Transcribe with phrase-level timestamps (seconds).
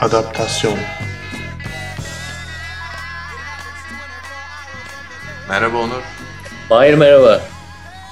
[0.00, 0.78] Adaptasyon
[5.48, 6.02] Merhaba Onur.
[6.70, 7.40] Mahir merhaba.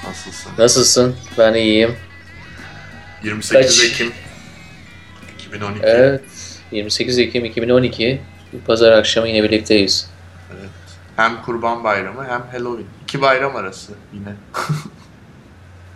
[0.06, 0.52] Nasılsın?
[0.58, 1.16] Nasılsın?
[1.38, 1.96] Ben iyiyim.
[3.22, 3.90] 28 Kaç?
[3.92, 4.12] Ekim
[5.38, 5.80] 2012.
[5.82, 6.24] Evet.
[6.70, 8.20] 28 Ekim 2012.
[8.52, 10.10] Bir pazar akşamı yine birlikteyiz.
[10.50, 10.70] Evet.
[11.16, 12.86] Hem Kurban Bayramı hem Halloween.
[13.02, 14.32] İki bayram arası yine.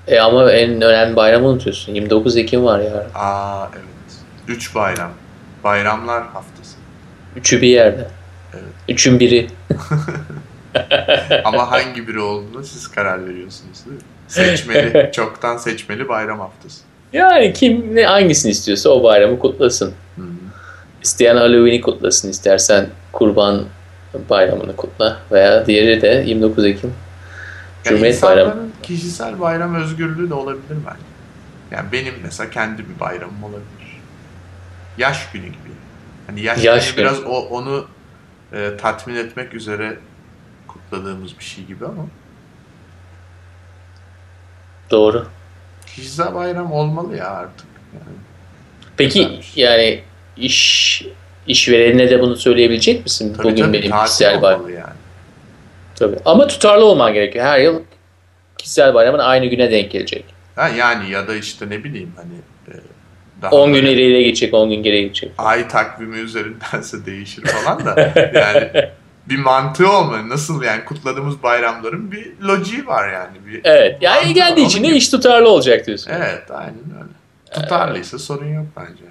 [0.06, 1.94] E ama en önemli bayramı unutuyorsun.
[1.94, 3.06] 29 Ekim var ya.
[3.14, 3.84] Aa evet.
[4.48, 5.10] Üç bayram.
[5.64, 6.76] Bayramlar haftası.
[7.36, 8.08] Üçü bir yerde.
[8.54, 8.64] Evet.
[8.88, 9.46] Üçün biri.
[11.44, 14.02] Ama hangi biri olduğunu siz karar veriyorsunuz değil mi?
[14.28, 16.82] Seçmeli, çoktan seçmeli bayram haftası.
[17.12, 19.92] Yani kim ne hangisini istiyorsa o bayramı kutlasın.
[20.16, 20.26] Hı hı.
[21.02, 22.30] İsteyen Halloween'i kutlasın.
[22.30, 23.64] istersen Kurban
[24.30, 25.18] Bayramı'nı kutla.
[25.32, 26.90] Veya diğeri de 29 Ekim.
[27.84, 28.50] Yani Cumhuriyet Bayramı.
[28.50, 31.02] insanların kişisel bayram özgürlüğü de olabilir bence.
[31.70, 33.81] Yani benim mesela kendi bir bayramım olabilir.
[34.98, 35.56] Yaş günü gibi.
[36.26, 37.04] Hani yaş, Yaş günü günü.
[37.06, 37.86] biraz o onu
[38.52, 39.96] e, tatmin etmek üzere
[40.68, 42.06] kutladığımız bir şey gibi ama
[44.90, 45.26] Doğru.
[45.86, 47.66] kişisel bayram olmalı ya artık.
[47.94, 48.16] Yani
[48.96, 49.56] Peki Güzelmiş.
[49.56, 50.02] yani
[50.36, 51.02] iş
[51.46, 53.34] işverenine de bunu söyleyebilecek misin?
[53.36, 54.64] tabii Bugün tabii benim kişisel bayramım.
[54.64, 54.92] olmalı yani.
[55.96, 56.16] Tabii.
[56.24, 57.44] Ama tutarlı olman gerekiyor.
[57.44, 57.82] Her yıl
[58.58, 60.24] kişisel bayramın aynı güne denk gelecek.
[60.56, 62.34] Ha, yani ya da işte ne bileyim hani
[62.76, 62.80] e,
[63.42, 65.32] daha 10 gün ileriye geçecek, 10 gün geriye geçecek.
[65.38, 68.70] ay takvimi üzerindense değişir falan da yani
[69.28, 70.28] bir mantığı olmalı.
[70.28, 73.36] Nasıl yani kutladığımız bayramların bir lojiği var yani.
[73.46, 73.98] Bir Evet.
[74.00, 76.10] Yani geldiği için de iş tutarlı olacak diyorsun.
[76.14, 77.12] Evet aynen öyle.
[77.52, 79.04] Tutarlıysa sorun yok bence.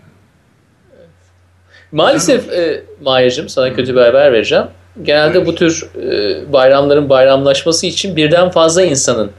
[1.91, 4.65] Maalesef e, Mahir'cim sana kötü bir haber vereceğim.
[5.03, 5.45] Genelde Buyur.
[5.45, 9.31] bu tür e, bayramların bayramlaşması için birden fazla insanın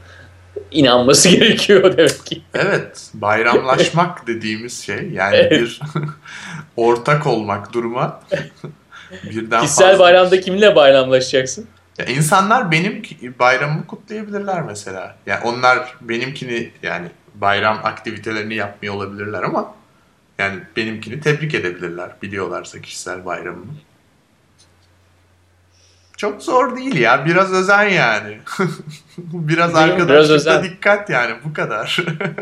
[0.73, 2.41] inanması gerekiyor demek ki.
[2.53, 5.51] Evet bayramlaşmak dediğimiz şey yani Evet.
[5.51, 5.79] bir
[6.77, 8.21] ortak olmak duruma
[9.23, 10.03] birden Kişisel fazla.
[10.03, 11.67] bayramda kiminle bayramlaşacaksın?
[11.97, 13.01] Ya insanlar benim
[13.39, 15.15] bayramımı kutlayabilirler mesela.
[15.25, 19.73] Yani onlar benimkini yani bayram aktivitelerini yapmıyor olabilirler ama
[20.39, 23.73] yani benimkini tebrik edebilirler biliyorlarsa kişisel bayramımı.
[26.23, 27.25] Çok zor değil ya.
[27.25, 28.37] Biraz özen yani.
[29.17, 31.97] biraz arkadaşlıkta dikkat yani bu kadar.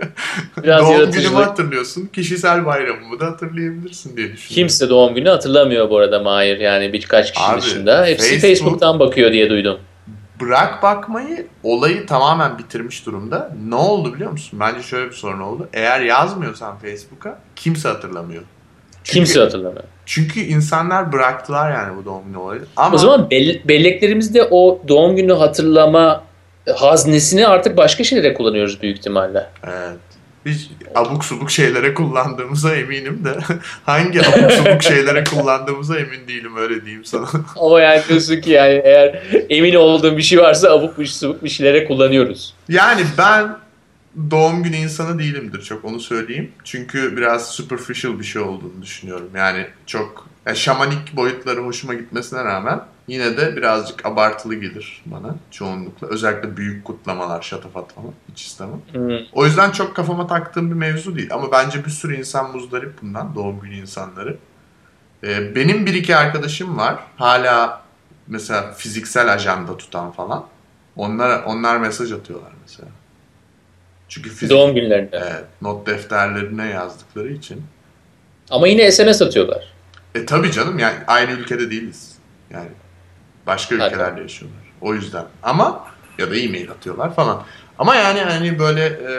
[0.63, 1.29] Biraz Doğum yaratıcılık.
[1.29, 2.05] günümü hatırlıyorsun.
[2.13, 4.55] Kişisel bayramımı da hatırlayabilirsin diye düşünüyorum.
[4.55, 6.59] Kimse doğum günü hatırlamıyor bu arada Mahir.
[6.59, 8.05] Yani birkaç kişi Abi, dışında.
[8.05, 9.79] Hepsi Facebook- Facebook'tan bakıyor diye duydum.
[10.41, 13.55] Bırak bakmayı olayı tamamen bitirmiş durumda.
[13.69, 14.59] Ne oldu biliyor musun?
[14.59, 15.69] Bence şöyle bir sorun oldu.
[15.73, 18.43] Eğer yazmıyorsan Facebook'a kimse hatırlamıyor.
[19.03, 19.83] Çünkü, Kimse hatırlamıyor.
[20.05, 22.65] Çünkü insanlar bıraktılar yani bu doğum günü olayını.
[22.77, 26.23] Ama O zaman bell- belleklerimizde o doğum günü hatırlama
[26.75, 29.47] haznesini artık başka şeylere kullanıyoruz büyük ihtimalle.
[29.63, 29.97] evet.
[30.45, 33.29] Hiç abuk subuk şeylere kullandığımıza eminim de
[33.85, 37.25] hangi abuk subuk şeylere kullandığımıza emin değilim öyle diyeyim sana.
[37.59, 41.85] Ama yani diyorsun ki yani eğer emin olduğum bir şey varsa abuk subuk bir şeylere
[41.85, 42.53] kullanıyoruz.
[42.69, 43.47] Yani ben
[44.31, 46.51] doğum günü insanı değilimdir çok onu söyleyeyim.
[46.63, 49.29] Çünkü biraz superficial bir şey olduğunu düşünüyorum.
[49.35, 56.07] Yani çok yani şamanik boyutları hoşuma gitmesine rağmen yine de birazcık abartılı gelir bana çoğunlukla.
[56.07, 58.81] Özellikle büyük kutlamalar, şatafat falan hiç istemem.
[58.91, 59.17] Hmm.
[59.33, 61.33] O yüzden çok kafama taktığım bir mevzu değil.
[61.33, 64.37] Ama bence bir sürü insan muzdarip bundan doğum günü insanları.
[65.23, 66.99] Ee, benim bir iki arkadaşım var.
[67.15, 67.81] Hala
[68.27, 70.45] mesela fiziksel ajanda tutan falan.
[70.95, 72.89] Onlar onlar mesaj atıyorlar mesela.
[74.11, 75.17] Çünkü fizik, Doğum günlerinde.
[75.23, 77.63] Evet, not defterlerine yazdıkları için.
[78.49, 79.63] Ama yine SMS atıyorlar.
[80.15, 82.15] E tabii canım yani aynı ülkede değiliz.
[82.49, 82.69] Yani
[83.47, 83.83] başka Hadi.
[83.93, 84.59] ülkelerde yaşıyorlar.
[84.81, 85.25] O yüzden.
[85.43, 87.43] Ama ya da e-mail atıyorlar falan.
[87.79, 89.09] Ama yani hani böyle e,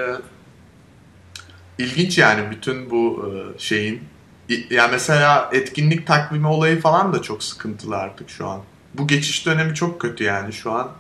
[1.79, 4.03] ilginç yani bütün bu e, şeyin
[4.49, 8.61] İ- ya mesela etkinlik takvimi olayı falan da çok sıkıntılı artık şu an.
[8.95, 10.91] Bu geçiş dönemi çok kötü yani şu an.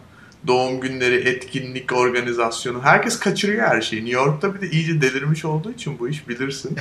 [0.46, 2.82] Doğum günleri, etkinlik organizasyonu.
[2.82, 4.04] Herkes kaçırıyor her şeyi.
[4.04, 6.76] New York'ta bir de iyice delirmiş olduğu için bu iş bilirsin.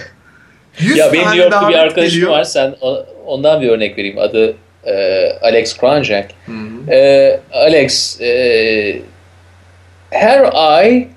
[0.80, 2.32] 100 Ya benim New York'ta bir arkadaşım geliyor.
[2.32, 2.44] var.
[2.44, 2.76] Sen
[3.26, 4.18] ondan bir örnek vereyim.
[4.20, 4.54] Adı
[4.86, 4.94] e,
[5.42, 6.32] Alex Kranjak.
[6.46, 6.92] Hı hı.
[6.92, 9.02] E, Alex e,
[10.10, 11.08] her ay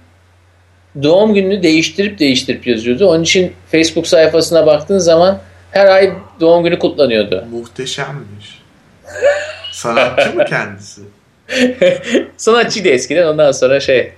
[1.03, 3.07] doğum gününü değiştirip değiştirip yazıyordu.
[3.09, 7.45] Onun için Facebook sayfasına baktığın zaman her ay doğum günü kutlanıyordu.
[7.51, 8.63] Muhteşemmiş.
[9.73, 11.01] Sanatçı mı kendisi?
[12.37, 14.13] Sanatçıydı eskiden ondan sonra şey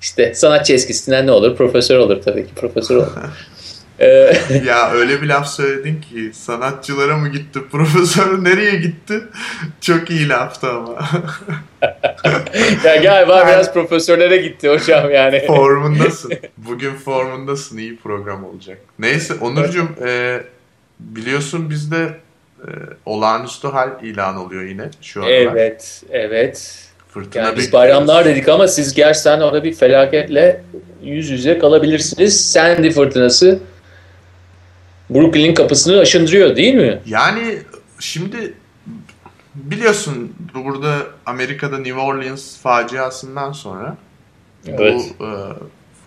[0.00, 1.56] işte sanatçı eskisinden ne olur?
[1.56, 3.06] Profesör olur tabii ki profesör olur.
[3.98, 4.06] E,
[4.66, 9.22] ya öyle bir laf söyledin ki sanatçılara mı gitti, profesör nereye gitti?
[9.80, 11.08] Çok iyi laftı ama.
[12.84, 15.46] ya galiba biraz profesörlere gitti hocam yani.
[15.46, 16.32] formundasın.
[16.56, 17.78] Bugün formundasın.
[17.78, 18.78] iyi program olacak.
[18.98, 20.40] Neyse Onurcuğum e,
[21.00, 22.16] biliyorsun bizde
[22.62, 22.68] e,
[23.06, 25.34] olağanüstü hal ilan oluyor yine şu aralar.
[25.34, 26.82] Evet, evet.
[27.08, 30.62] Fırtına Yani biz bayramlar dedik ama siz gerçekten orada bir felaketle
[31.02, 32.50] yüz yüze kalabilirsiniz.
[32.52, 33.58] Sandy fırtınası
[35.10, 37.00] Brooklyn kapısını aşındırıyor değil mi?
[37.06, 37.58] Yani
[38.00, 38.54] şimdi
[39.54, 43.96] biliyorsun burada Amerika'da New Orleans faciasından sonra
[44.68, 45.00] Evet.
[45.18, 45.30] bu e,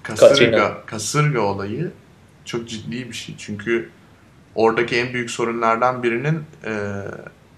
[0.04, 0.72] kasırga, Katrina.
[0.86, 1.92] kasırga olayı
[2.45, 3.36] çok ciddi bir şey.
[3.38, 3.90] Çünkü
[4.56, 6.74] oradaki en büyük sorunlardan birinin e,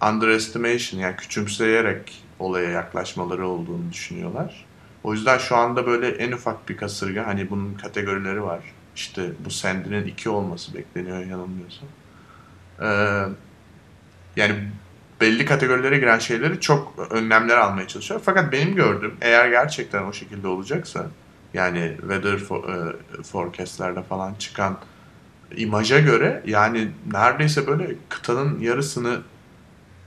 [0.09, 4.65] underestimation yani küçümseyerek olaya yaklaşmaları olduğunu düşünüyorlar.
[5.03, 8.59] O yüzden şu anda böyle en ufak bir kasırga hani bunun kategorileri var.
[8.95, 11.87] İşte bu Sandy'nin 2 olması bekleniyor yanılmıyorsam.
[12.81, 13.25] Ee,
[14.35, 14.55] yani
[15.21, 18.21] belli kategorilere giren şeyleri çok önlemler almaya çalışıyor.
[18.25, 21.07] Fakat benim gördüğüm eğer gerçekten o şekilde olacaksa
[21.53, 24.77] yani weather for, e, forecastlerde falan çıkan
[25.57, 29.19] imaja göre yani neredeyse böyle kıtanın yarısını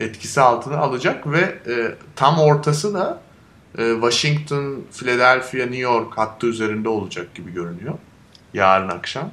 [0.00, 3.20] etkisi altına alacak ve e, tam ortası da
[3.78, 7.94] e, Washington, Philadelphia, New York hattı üzerinde olacak gibi görünüyor.
[8.54, 9.30] Yarın akşam.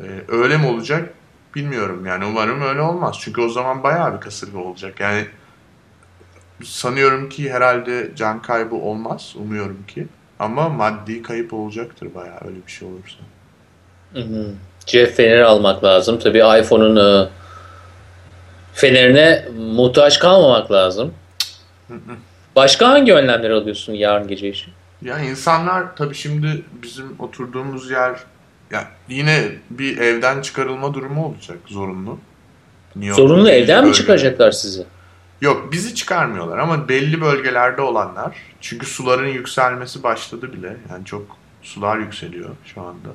[0.00, 1.14] E, öyle mi olacak
[1.54, 3.16] bilmiyorum yani umarım öyle olmaz.
[3.20, 5.00] Çünkü o zaman bayağı bir kasırga olacak.
[5.00, 5.26] Yani
[6.64, 9.34] sanıyorum ki herhalde can kaybı olmaz.
[9.36, 10.06] Umuyorum ki.
[10.38, 13.18] Ama maddi kayıp olacaktır bayağı öyle bir şey olursa.
[14.12, 14.54] Hı.
[14.86, 16.18] Cep feneri almak lazım.
[16.18, 17.28] Tabii iPhone'un e,
[18.72, 21.14] fenerine muhtaç kalmamak lazım.
[22.56, 24.72] Başka hangi önlemler alıyorsun yarın gece için?
[25.02, 28.20] Ya insanlar tabii şimdi bizim oturduğumuz yer
[28.70, 32.18] ya yine bir evden çıkarılma durumu olacak zorunlu.
[32.96, 34.84] New Zorunlu evden mi çıkaracaklar sizi?
[35.40, 40.76] Yok bizi çıkarmıyorlar ama belli bölgelerde olanlar çünkü suların yükselmesi başladı bile.
[40.90, 41.22] Yani çok
[41.62, 43.08] sular yükseliyor şu anda.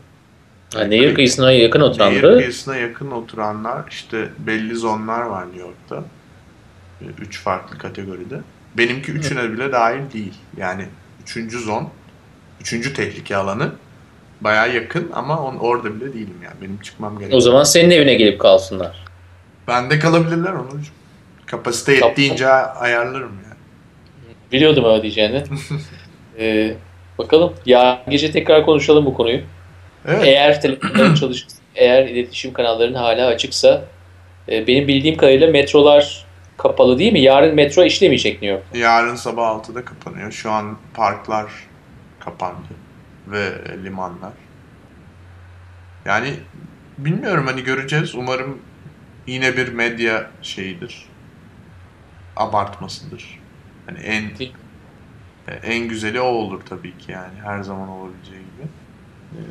[0.76, 6.04] Ha, nehir kıyısına yakın Nehir oturanları kıyısına yakın oturanlar işte belli zonlar var New York'ta.
[7.02, 8.40] E, Üç farklı kategoride.
[8.78, 10.34] Benimki üçüne bile dahil değil.
[10.58, 10.86] Yani
[11.24, 11.90] üçüncü zon,
[12.62, 13.72] üçüncü tehlike alanı
[14.42, 16.56] baya yakın ama on, orada bile değilim yani.
[16.62, 17.42] Benim çıkmam o gerekiyor.
[17.42, 19.06] zaman senin evine gelip kalsınlar.
[19.68, 20.92] Bende kalabilirler Onurcuğum.
[21.46, 23.56] Kapasite yettiğince ayarlarım yani.
[24.52, 25.44] Biliyordum öyle diyeceğini.
[26.40, 26.76] Ee,
[27.18, 27.54] bakalım.
[27.66, 29.42] Ya gece tekrar konuşalım bu konuyu.
[30.08, 30.24] Evet.
[30.24, 33.86] Eğer telefonların çalışır, eğer iletişim kanalların hala açıksa
[34.50, 36.26] e, benim bildiğim kadarıyla metrolar
[36.58, 37.20] kapalı değil mi?
[37.20, 38.64] Yarın metro işlemeyecek New York.
[38.74, 40.32] Yarın sabah 6'da kapanıyor.
[40.32, 41.52] Şu an parklar
[42.20, 42.68] kapandı
[43.28, 43.52] ve
[43.84, 44.34] limanlar.
[46.06, 46.34] Yani
[46.98, 48.16] bilmiyorum hani göreceğiz.
[48.16, 48.60] Umarım
[49.28, 51.06] yine bir medya şeyidir.
[52.36, 53.40] Abartmasıdır.
[53.86, 54.54] Hani en Değil.
[55.64, 58.68] en güzeli o olur tabii ki yani her zaman olabileceği gibi.
[59.34, 59.42] Ee,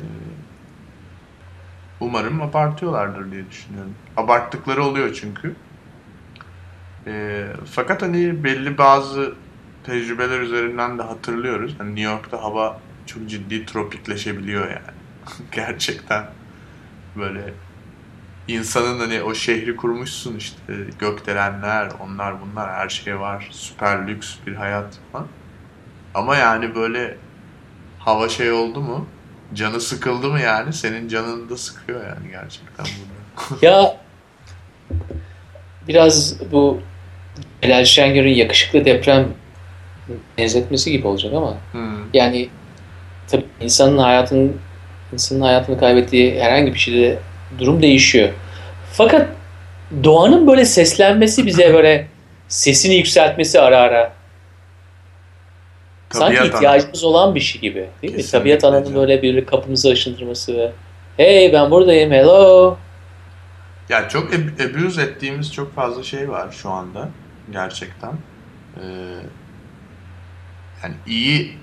[1.99, 3.95] umarım abartıyorlardır diye düşünüyorum.
[4.17, 5.55] Abarttıkları oluyor çünkü.
[7.07, 9.35] Ee, fakat hani belli bazı
[9.83, 11.75] tecrübeler üzerinden de hatırlıyoruz.
[11.77, 14.95] Hani New York'ta hava çok ciddi tropikleşebiliyor yani.
[15.51, 16.25] Gerçekten
[17.15, 17.53] böyle
[18.47, 23.47] insanın hani o şehri kurmuşsun işte gökdelenler, onlar bunlar her şey var.
[23.51, 25.27] Süper lüks bir hayat falan.
[26.13, 27.17] Ama yani böyle
[27.99, 29.07] hava şey oldu mu?
[29.55, 30.73] Canı sıkıldı mı yani?
[30.73, 33.65] Senin canını da sıkıyor yani gerçekten burada.
[33.65, 33.97] Ya
[35.87, 36.79] biraz bu
[37.61, 39.27] Celal Şengör'ün yakışıklı deprem
[40.37, 42.13] benzetmesi gibi olacak ama Hmm.
[42.13, 42.49] yani
[43.27, 44.57] tabii insanın hayatının
[45.13, 47.19] insanın hayatını kaybettiği herhangi bir şeyde
[47.59, 48.29] durum değişiyor.
[48.93, 49.27] Fakat
[50.03, 52.07] doğanın böyle seslenmesi bize böyle
[52.47, 54.13] sesini yükseltmesi ara ara
[56.09, 56.45] Tabiat ana.
[56.47, 58.17] ihtiyacımız olan bir şey gibi değil mi?
[58.17, 60.71] Kesinlikle Tabiat ananın böyle bir kapımızı aşındırması ve
[61.17, 62.77] hey ben buradayım hello
[63.89, 67.09] Ya çok ab- abuse ettiğimiz çok fazla şey var şu anda
[67.51, 68.11] gerçekten.
[68.77, 68.85] Ee,
[70.83, 71.57] yani iyi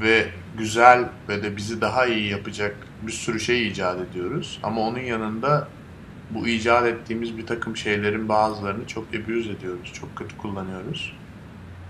[0.00, 0.24] ve
[0.58, 4.58] güzel ve de bizi daha iyi yapacak bir sürü şey icat ediyoruz.
[4.62, 5.68] Ama onun yanında
[6.30, 11.12] bu icat ettiğimiz bir takım şeylerin bazılarını çok abuse ediyoruz, çok kötü kullanıyoruz.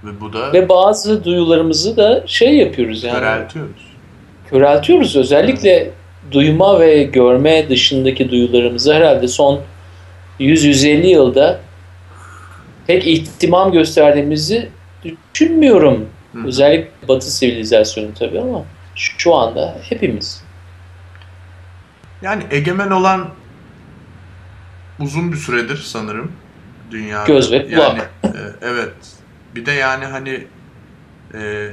[0.05, 3.83] Ve bu da ve bazı duyularımızı da şey yapıyoruz yani köreltiyoruz.
[4.51, 5.17] köreltiyoruz.
[5.17, 5.91] Özellikle
[6.33, 9.61] duyma ve görme dışındaki duyularımızı herhalde son
[10.41, 11.61] 100-150 yılda
[12.87, 14.69] pek ihtimam gösterdiğimizi
[15.35, 16.07] düşünmüyorum.
[16.33, 16.47] Hı.
[16.47, 18.65] Özellikle Batı sivilizasyonu tabii ama
[18.95, 20.45] şu şu anda hepimiz.
[22.23, 23.29] Yani egemen olan
[25.01, 26.33] uzun bir süredir sanırım
[26.91, 27.27] dünyada.
[27.27, 28.11] Göz ve kulak.
[28.25, 29.18] Yani e, evet.
[29.55, 30.47] Bir de yani hani
[31.35, 31.71] e,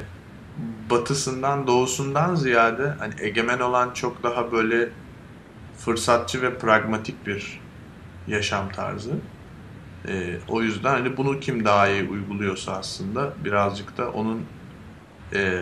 [0.89, 4.89] batısından doğusundan ziyade hani egemen olan çok daha böyle
[5.77, 7.60] fırsatçı ve pragmatik bir
[8.27, 9.12] yaşam tarzı.
[10.08, 10.13] E,
[10.48, 14.46] o yüzden hani bunu kim daha iyi uyguluyorsa aslında birazcık da onun
[15.34, 15.62] e,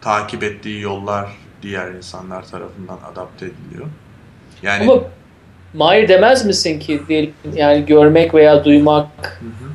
[0.00, 1.28] takip ettiği yollar
[1.62, 3.86] diğer insanlar tarafından adapte ediliyor.
[4.62, 5.02] Yani Ama
[5.74, 9.08] Mahir demez misin ki diyelim yani görmek veya duymak
[9.40, 9.70] hı hı.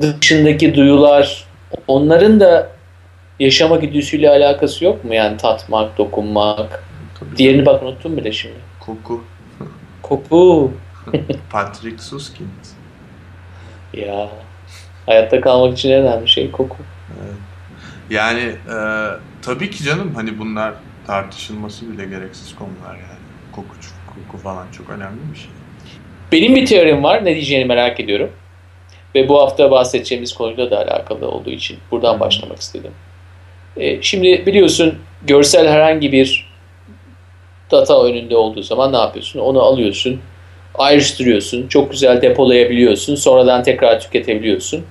[0.00, 1.44] Dışındaki duyular
[1.86, 2.70] onların da
[3.40, 5.14] yaşama güdüsüyle alakası yok mu?
[5.14, 6.84] Yani tatmak, dokunmak.
[7.20, 7.36] Tabii.
[7.36, 8.56] Diğerini bak unuttum bile şimdi.
[8.80, 9.24] Koku.
[10.02, 10.72] Koku.
[11.50, 12.48] Patrick Suskind.
[13.94, 14.28] Ya
[15.06, 16.76] hayatta kalmak için en önemli şey koku.
[17.22, 17.34] Evet.
[18.10, 18.76] Yani e,
[19.42, 20.74] tabii ki canım hani bunlar
[21.06, 23.22] tartışılması bile gereksiz konular yani.
[23.52, 23.74] Koku,
[24.06, 25.50] koku falan çok önemli bir şey.
[26.32, 27.24] Benim bir teorim var.
[27.24, 28.30] Ne diyeceğini merak ediyorum.
[29.14, 32.92] Ve bu hafta bahsedeceğimiz konuyla da alakalı olduğu için buradan başlamak istedim.
[33.76, 36.52] E, şimdi biliyorsun görsel herhangi bir
[37.70, 39.40] data önünde olduğu zaman ne yapıyorsun?
[39.40, 40.20] Onu alıyorsun,
[40.74, 44.84] ayrıştırıyorsun, çok güzel depolayabiliyorsun, sonradan tekrar tüketebiliyorsun.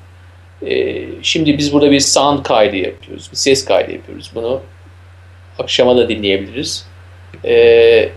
[0.65, 4.31] E, şimdi biz burada bir sound kaydı yapıyoruz, bir ses kaydı yapıyoruz.
[4.35, 4.61] Bunu
[5.59, 6.87] akşama da dinleyebiliriz.
[7.45, 8.09] E,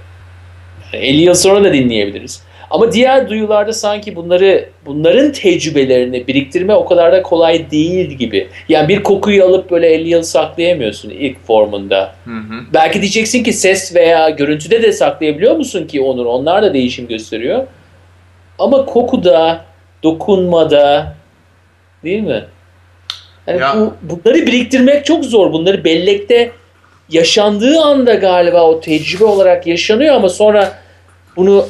[0.92, 2.42] 50 yıl sonra da dinleyebiliriz.
[2.74, 8.48] Ama diğer duyularda sanki bunları bunların tecrübelerini biriktirme o kadar da kolay değil gibi.
[8.68, 12.14] Yani bir kokuyu alıp böyle 50 yıl saklayamıyorsun ilk formunda.
[12.24, 12.64] Hı hı.
[12.74, 16.26] Belki diyeceksin ki ses veya görüntüde de saklayabiliyor musun ki Onur?
[16.26, 17.66] Onlar da değişim gösteriyor.
[18.58, 19.64] Ama kokuda,
[20.02, 21.14] dokunmada
[22.04, 22.44] değil mi?
[23.46, 23.76] Yani ya.
[23.76, 25.52] bu, bunları biriktirmek çok zor.
[25.52, 26.50] Bunları bellekte
[27.10, 30.72] yaşandığı anda galiba o tecrübe olarak yaşanıyor ama sonra
[31.36, 31.66] bunu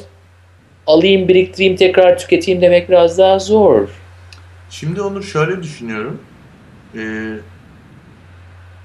[0.87, 3.89] alayım, biriktireyim, tekrar tüketeyim demek biraz daha zor.
[4.71, 6.21] Şimdi onu şöyle düşünüyorum.
[6.97, 7.35] Ee,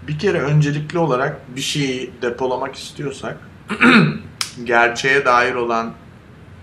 [0.08, 3.38] bir kere öncelikli olarak bir şeyi depolamak istiyorsak
[4.64, 5.94] gerçeğe dair olan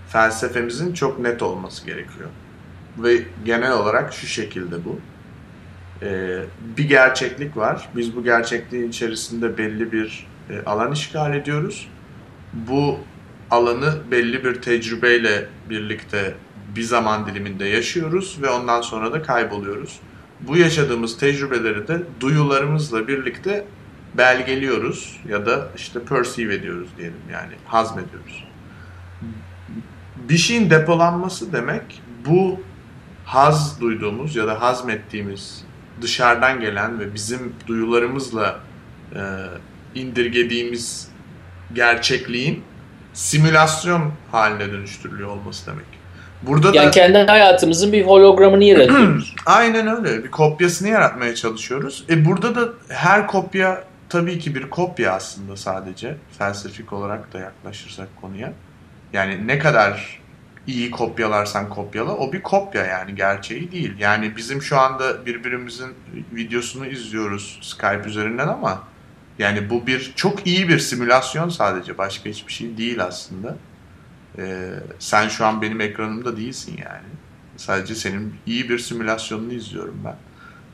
[0.09, 2.29] felsefemizin çok net olması gerekiyor.
[2.97, 4.99] Ve genel olarak şu şekilde bu.
[6.01, 6.39] Ee,
[6.77, 7.89] bir gerçeklik var.
[7.95, 11.87] Biz bu gerçekliğin içerisinde belli bir e, alan işgal ediyoruz.
[12.53, 12.97] Bu
[13.51, 16.35] alanı belli bir tecrübeyle birlikte
[16.75, 19.99] bir zaman diliminde yaşıyoruz ve ondan sonra da kayboluyoruz.
[20.41, 23.65] Bu yaşadığımız tecrübeleri de duyularımızla birlikte
[24.17, 28.47] belgeliyoruz ya da işte perceive ediyoruz diyelim yani hazmediyoruz.
[30.29, 32.61] Bir şeyin depolanması demek bu
[33.25, 35.63] haz duyduğumuz ya da hazmettiğimiz
[36.01, 38.59] dışarıdan gelen ve bizim duyularımızla
[39.15, 39.21] e,
[39.95, 41.11] indirgediğimiz
[41.73, 42.63] gerçekliğin
[43.17, 45.85] simülasyon haline dönüştürülüyor olması demek.
[46.41, 49.35] Burada yani da, kendi hayatımızın bir hologramını yaratıyoruz.
[49.45, 50.23] Aynen öyle.
[50.23, 52.05] Bir kopyasını yaratmaya çalışıyoruz.
[52.09, 56.15] E burada da her kopya tabii ki bir kopya aslında sadece.
[56.37, 58.53] Felsefik olarak da yaklaşırsak konuya.
[59.13, 60.19] Yani ne kadar
[60.67, 63.93] iyi kopyalarsan kopyala o bir kopya yani gerçeği değil.
[63.99, 65.89] Yani bizim şu anda birbirimizin
[66.31, 68.83] videosunu izliyoruz Skype üzerinden ama
[69.39, 71.97] yani bu bir çok iyi bir simülasyon sadece.
[71.97, 73.57] Başka hiçbir şey değil aslında.
[74.37, 77.07] Ee, sen şu an benim ekranımda değilsin yani.
[77.57, 80.15] Sadece senin iyi bir simülasyonunu izliyorum ben.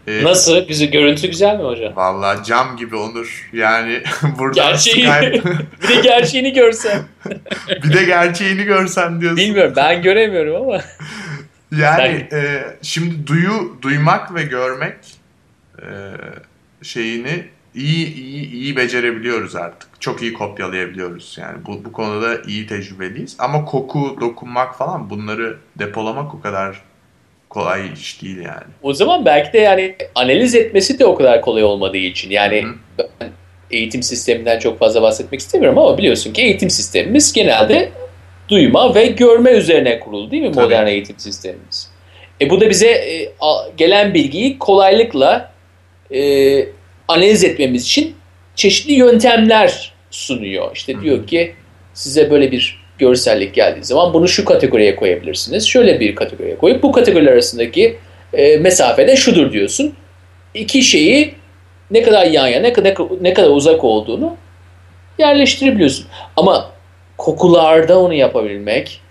[0.07, 0.67] Ee, Nasıl?
[0.67, 1.95] Bizi görüntü güzel mi hocam?
[1.95, 3.49] Valla cam gibi Onur.
[3.53, 4.03] Yani
[4.39, 5.43] burada Gerçeği, Skype...
[5.83, 7.01] bir de gerçeğini görsen.
[7.83, 9.37] bir de gerçeğini görsen diyorsun.
[9.37, 10.81] Bilmiyorum ben göremiyorum ama.
[11.77, 14.95] yani e, şimdi duyu, duymak ve görmek
[15.81, 15.87] e,
[16.81, 19.89] şeyini iyi iyi iyi becerebiliyoruz artık.
[19.99, 21.37] Çok iyi kopyalayabiliyoruz.
[21.39, 23.35] Yani bu bu konuda iyi tecrübeliyiz.
[23.39, 26.81] Ama koku, dokunmak falan bunları depolamak o kadar
[27.49, 28.71] kolay iş değil yani.
[28.81, 32.29] O zaman belki de yani analiz etmesi de o kadar kolay olmadığı için.
[32.29, 32.65] Yani
[32.99, 33.29] ben
[33.71, 37.91] eğitim sisteminden çok fazla bahsetmek istemiyorum ama biliyorsun ki eğitim sistemimiz genelde
[38.49, 40.63] duyma ve görme üzerine kurulu değil mi Tabii.
[40.63, 41.89] modern eğitim sistemimiz?
[42.41, 43.33] E bu da bize e,
[43.77, 45.51] gelen bilgiyi kolaylıkla
[46.11, 46.19] e,
[47.07, 48.15] analiz etmemiz için
[48.55, 50.71] çeşitli yöntemler sunuyor.
[50.75, 51.55] İşte diyor ki
[51.93, 55.67] size böyle bir görsellik geldiği zaman bunu şu kategoriye koyabilirsiniz.
[55.67, 57.97] Şöyle bir kategoriye koyup bu kategoriler arasındaki
[58.33, 59.93] e, mesafede şudur diyorsun.
[60.53, 61.35] İki şeyi
[61.91, 64.35] ne kadar yan yana ne kadar, ne kadar uzak olduğunu
[65.19, 66.05] yerleştirebiliyorsun.
[66.37, 66.71] Ama
[67.17, 69.01] kokularda onu yapabilmek,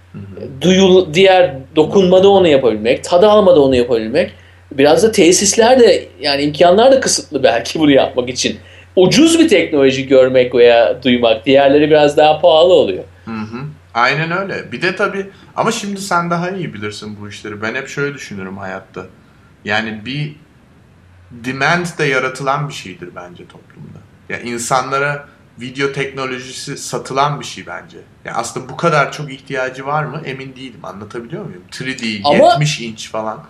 [0.60, 4.30] duyul diğer dokunmada onu yapabilmek, tadı almada onu yapabilmek
[4.78, 8.58] Biraz da tesisler de yani imkanlar da kısıtlı belki bunu yapmak için.
[8.96, 11.46] Ucuz bir teknoloji görmek veya duymak.
[11.46, 13.04] Diğerleri biraz daha pahalı oluyor.
[13.24, 13.58] Hı hı.
[13.94, 14.72] Aynen öyle.
[14.72, 15.26] Bir de tabii
[15.56, 17.62] ama şimdi sen daha iyi bilirsin bu işleri.
[17.62, 19.06] Ben hep şöyle düşünürüm hayatta.
[19.64, 20.36] Yani bir
[21.30, 23.98] demand de yaratılan bir şeydir bence toplumda.
[24.28, 25.28] Ya yani insanlara
[25.60, 27.98] video teknolojisi satılan bir şey bence.
[28.24, 30.80] Yani aslında bu kadar çok ihtiyacı var mı emin değilim.
[30.82, 31.62] Anlatabiliyor muyum?
[31.70, 33.44] 3D, Ama- 70 inç falan.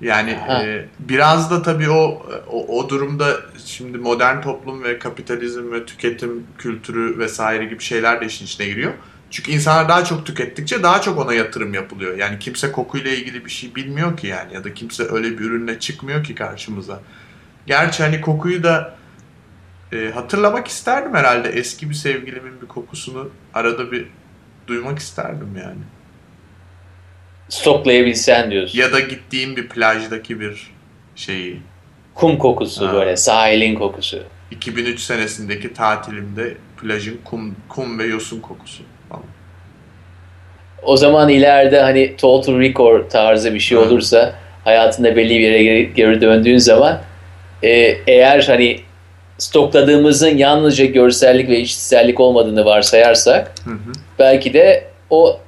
[0.00, 0.62] Yani Ha.
[0.62, 6.46] e, biraz da tabii o, o o durumda şimdi modern toplum ve kapitalizm ve tüketim
[6.58, 8.92] kültürü vesaire gibi şeyler de işin içine giriyor.
[9.30, 12.18] Çünkü insanlar daha çok tükettikçe daha çok ona yatırım yapılıyor.
[12.18, 15.78] Yani kimse kokuyla ilgili bir şey bilmiyor ki yani ya da kimse öyle bir ürünle
[15.78, 17.00] çıkmıyor ki karşımıza.
[17.66, 18.96] Gerçi hani kokuyu da
[19.92, 21.48] e, hatırlamak isterdim herhalde.
[21.48, 24.06] Eski bir sevgilimin bir kokusunu arada bir
[24.66, 25.80] duymak isterdim yani.
[27.48, 28.78] Stoklayabilsen diyorsun.
[28.78, 30.70] Ya da gittiğim bir plajdaki bir
[31.16, 31.60] şeyi.
[32.14, 32.92] Kum kokusu Ha.
[32.92, 34.22] böyle sahilin kokusu.
[34.50, 39.22] 2003 senesindeki tatilimde plajın kum, kum ve yosun kokusu falan.
[40.82, 43.82] O zaman ileride hani Total Record tarzı bir şey Hı.
[43.82, 44.34] olursa
[44.64, 47.00] hayatında belli bir yere geri, geri döndüğün zaman
[47.62, 47.70] e,
[48.06, 48.80] eğer hani
[49.38, 53.92] stokladığımızın yalnızca görsellik ve işitsellik olmadığını varsayarsak Hı hı.
[54.18, 55.40] belki de o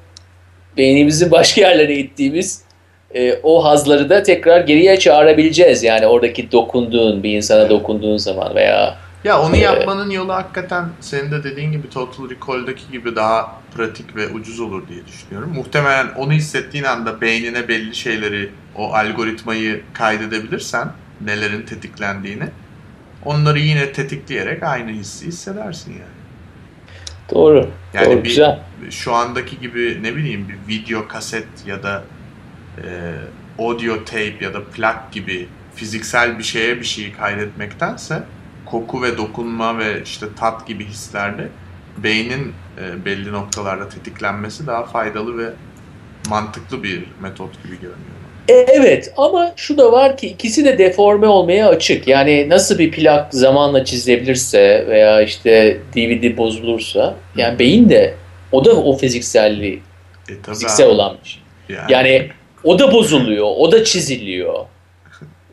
[0.76, 2.62] beynimizin başka yerlere ittiğimiz
[3.14, 5.83] e, o hazları da tekrar geriye çağırabileceğiz.
[5.83, 11.30] Yani oradaki dokunduğun, bir insana dokunduğun zaman veya Ya onu Ee, yapmanın yolu hakikaten senin
[11.30, 15.52] de dediğin gibi Total Recall'daki gibi daha pratik ve ucuz olur diye düşünüyorum.
[15.54, 20.88] Muhtemelen onu hissettiğin anda beynine belli şeyleri, o algoritmayı kaydedebilirsen
[21.21, 22.45] nelerin tetiklendiğini
[23.25, 26.15] onları yine tetikleyerek aynı hissi hissedersin yani.
[27.35, 27.68] Doğru.
[27.95, 28.61] Yani doğru bir, güzel.
[28.90, 32.04] şu andaki gibi ne bileyim bir video kaset ya da
[32.78, 33.12] e,
[33.59, 38.23] audio tape ya da plak gibi fiziksel bir şeye bir şeyi kaydetmektense
[38.66, 41.49] koku ve dokunma ve işte tat gibi hislerle
[41.99, 45.53] beynin e, belli noktalarda tetiklenmesi daha faydalı ve
[46.29, 48.15] mantıklı bir metot gibi görünüyor.
[48.48, 52.09] E, Evet ama şu da var ki ikisi de deforme olmaya açık.
[52.09, 58.14] Yani nasıl bir plak zamanla çizilebilirse veya işte DVD bozulursa yani beyin de
[58.52, 59.82] o da o fizikselliği,
[60.28, 60.92] E, tabii fiziksel abi.
[60.94, 61.42] olan bir şey.
[61.68, 62.28] Yani, Yani
[62.64, 64.54] o da bozuluyor, o da çiziliyor.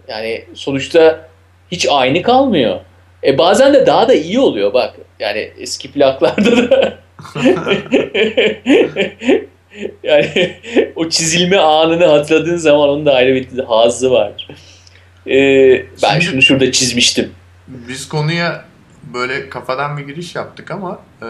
[0.08, 1.28] Yani sonuçta
[1.72, 2.80] hiç aynı kalmıyor.
[3.24, 4.94] E bazen de daha da iyi oluyor bak.
[5.20, 6.94] Yani eski plaklarda da
[10.04, 10.56] yani
[10.96, 14.48] o çizilme anını hatırladığın zaman onun da ayrı bir hazzı var.
[15.28, 15.36] E,
[16.04, 17.32] ben Şimdi- şunu şurada çizmiştim.
[17.68, 18.66] Biz konuya
[19.14, 21.28] böyle kafadan bir giriş yaptık ama e,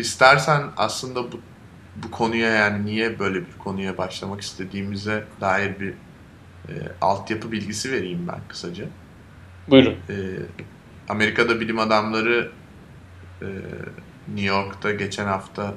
[0.00, 1.40] istersen aslında bu
[1.96, 5.90] bu konuya yani niye böyle bir konuya başlamak istediğimize dair bir
[6.68, 8.84] e, altyapı bilgisi vereyim ben kısaca.
[9.68, 9.92] Buyurun.
[9.92, 10.14] E,
[11.08, 12.50] Amerika'da bilim adamları
[13.42, 13.46] e,
[14.28, 15.74] New York'ta geçen hafta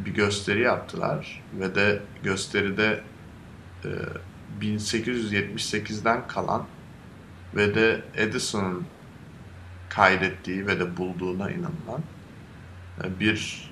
[0.00, 3.00] bir gösteri yaptılar ve de gösteride
[3.84, 3.88] e,
[4.60, 6.66] 1878'den kalan
[7.54, 8.86] ve de Edison'un
[9.88, 12.02] kaydettiği ve de bulduğuna inanılan
[13.04, 13.70] e, bir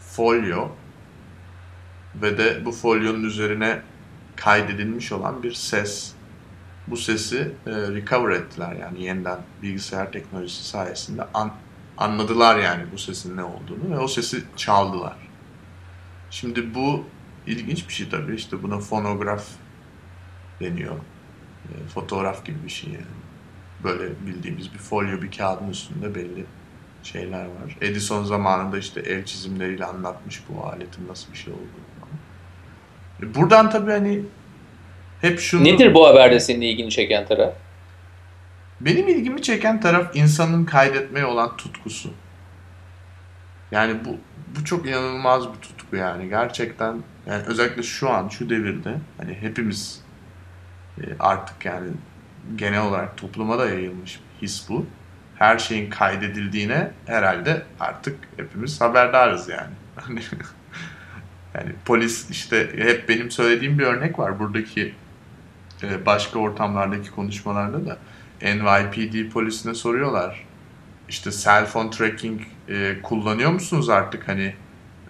[0.00, 0.68] folyo
[2.14, 3.82] ve de bu folyonun üzerine
[4.36, 6.12] kaydedilmiş olan bir ses.
[6.86, 11.52] Bu sesi e, recover ettiler yani yeniden bilgisayar teknolojisi sayesinde an-
[11.98, 15.16] anladılar yani bu sesin ne olduğunu ve o sesi çaldılar.
[16.30, 17.04] Şimdi bu
[17.46, 19.44] ilginç bir şey tabii işte buna fonograf
[20.60, 20.96] deniyor.
[21.64, 23.04] E, fotoğraf gibi bir şey yani.
[23.84, 26.44] Böyle bildiğimiz bir folyo bir kağıdın üstünde belli
[27.02, 27.76] şeyler var.
[27.80, 31.88] Edison zamanında işte el çizimleriyle anlatmış bu aletin nasıl bir şey olduğunu.
[33.22, 34.22] E, Buradan tabii hani
[35.20, 35.64] hep şunu...
[35.64, 37.54] Nedir bu haberde senin ilgini çeken taraf?
[38.80, 42.12] Benim ilgimi çeken taraf insanın kaydetmeye olan tutkusu.
[43.70, 44.16] Yani bu
[44.56, 50.00] bu çok inanılmaz bir tutku yani gerçekten yani özellikle şu an şu devirde hani hepimiz
[50.98, 51.88] e, artık yani
[52.56, 54.86] genel olarak topluma da yayılmış his bu.
[55.34, 59.72] Her şeyin kaydedildiğine herhalde artık hepimiz haberdarız yani.
[59.98, 60.20] Hani
[61.54, 64.94] yani polis işte hep benim söylediğim bir örnek var buradaki
[65.82, 67.98] e, başka ortamlardaki konuşmalarda da
[68.42, 70.44] NYPD polisine soruyorlar.
[71.08, 74.54] İşte cell phone tracking e, kullanıyor musunuz artık hani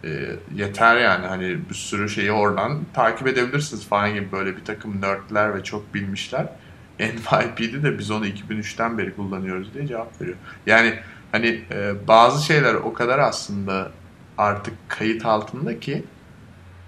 [0.04, 0.08] e,
[0.54, 5.54] yeter yani hani bir sürü şeyi oradan takip edebilirsiniz falan gibi böyle bir takım nerdler
[5.54, 6.46] ve çok bilmişler.
[7.00, 10.36] NYPD de biz onu 2003'ten beri kullanıyoruz diye cevap veriyor.
[10.66, 10.94] Yani
[11.32, 13.90] hani e, bazı şeyler o kadar aslında
[14.38, 16.04] artık kayıt altında ki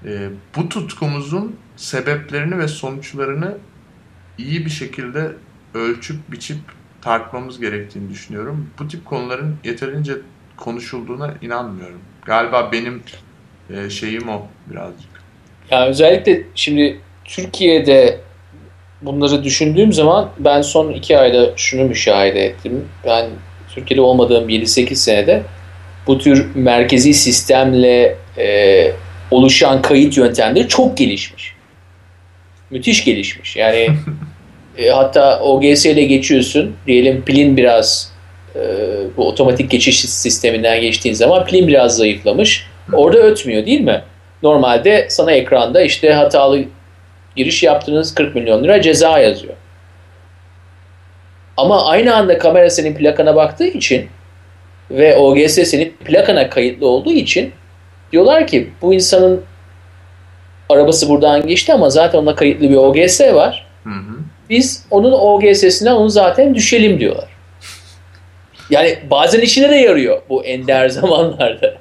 [0.05, 3.59] e, bu tutkumuzun sebeplerini ve sonuçlarını
[4.38, 5.33] iyi bir şekilde
[5.75, 6.59] ölçüp biçip
[7.03, 8.71] tartmamız gerektiğini düşünüyorum.
[8.79, 10.13] Bu tip konuların yeterince
[10.57, 12.01] konuşulduğuna inanmıyorum.
[12.25, 13.03] Galiba benim
[13.71, 15.11] e, şeyim o birazcık.
[15.71, 18.21] Yani özellikle şimdi Türkiye'de
[19.03, 22.85] bunları düşündüğüm zaman ben son iki ayda şunu müşahede ettim.
[23.05, 23.27] Ben
[23.75, 25.43] Türkiye'de olmadığım 7-8 senede
[26.07, 28.93] bu tür merkezi sistemle e,
[29.31, 31.55] oluşan kayıt yöntemleri çok gelişmiş.
[32.71, 33.57] Müthiş gelişmiş.
[33.57, 33.89] Yani
[34.81, 36.77] e, hatta OGS ile geçiyorsun.
[36.87, 38.12] Diyelim pilin biraz
[38.55, 38.61] e,
[39.16, 42.66] bu otomatik geçiş sisteminden geçtiğin zaman pilin biraz zayıflamış.
[42.93, 44.03] Orada ötmüyor değil mi?
[44.43, 46.64] Normalde sana ekranda işte hatalı
[47.37, 49.55] giriş yaptığınız 40 milyon lira ceza yazıyor.
[51.57, 54.09] Ama aynı anda kamera senin plakana baktığı için
[54.90, 57.53] ve OGS senin plakana kayıtlı olduğu için
[58.12, 59.43] diyorlar ki bu insanın
[60.69, 63.66] arabası buradan geçti ama zaten ona kayıtlı bir OGS var.
[63.85, 64.20] Hı hı.
[64.51, 67.29] Biz onun OGS'sinden onu zaten düşelim diyorlar.
[68.71, 71.75] Yani bazen işine de yarıyor bu ender zamanlarda.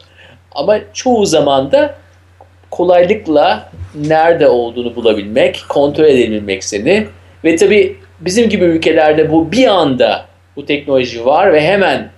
[0.51, 1.95] Ama çoğu zaman da
[2.71, 7.07] kolaylıkla nerede olduğunu bulabilmek, kontrol edebilmek seni
[7.43, 12.11] ve tabii bizim gibi ülkelerde bu bir anda bu teknoloji var ve hemen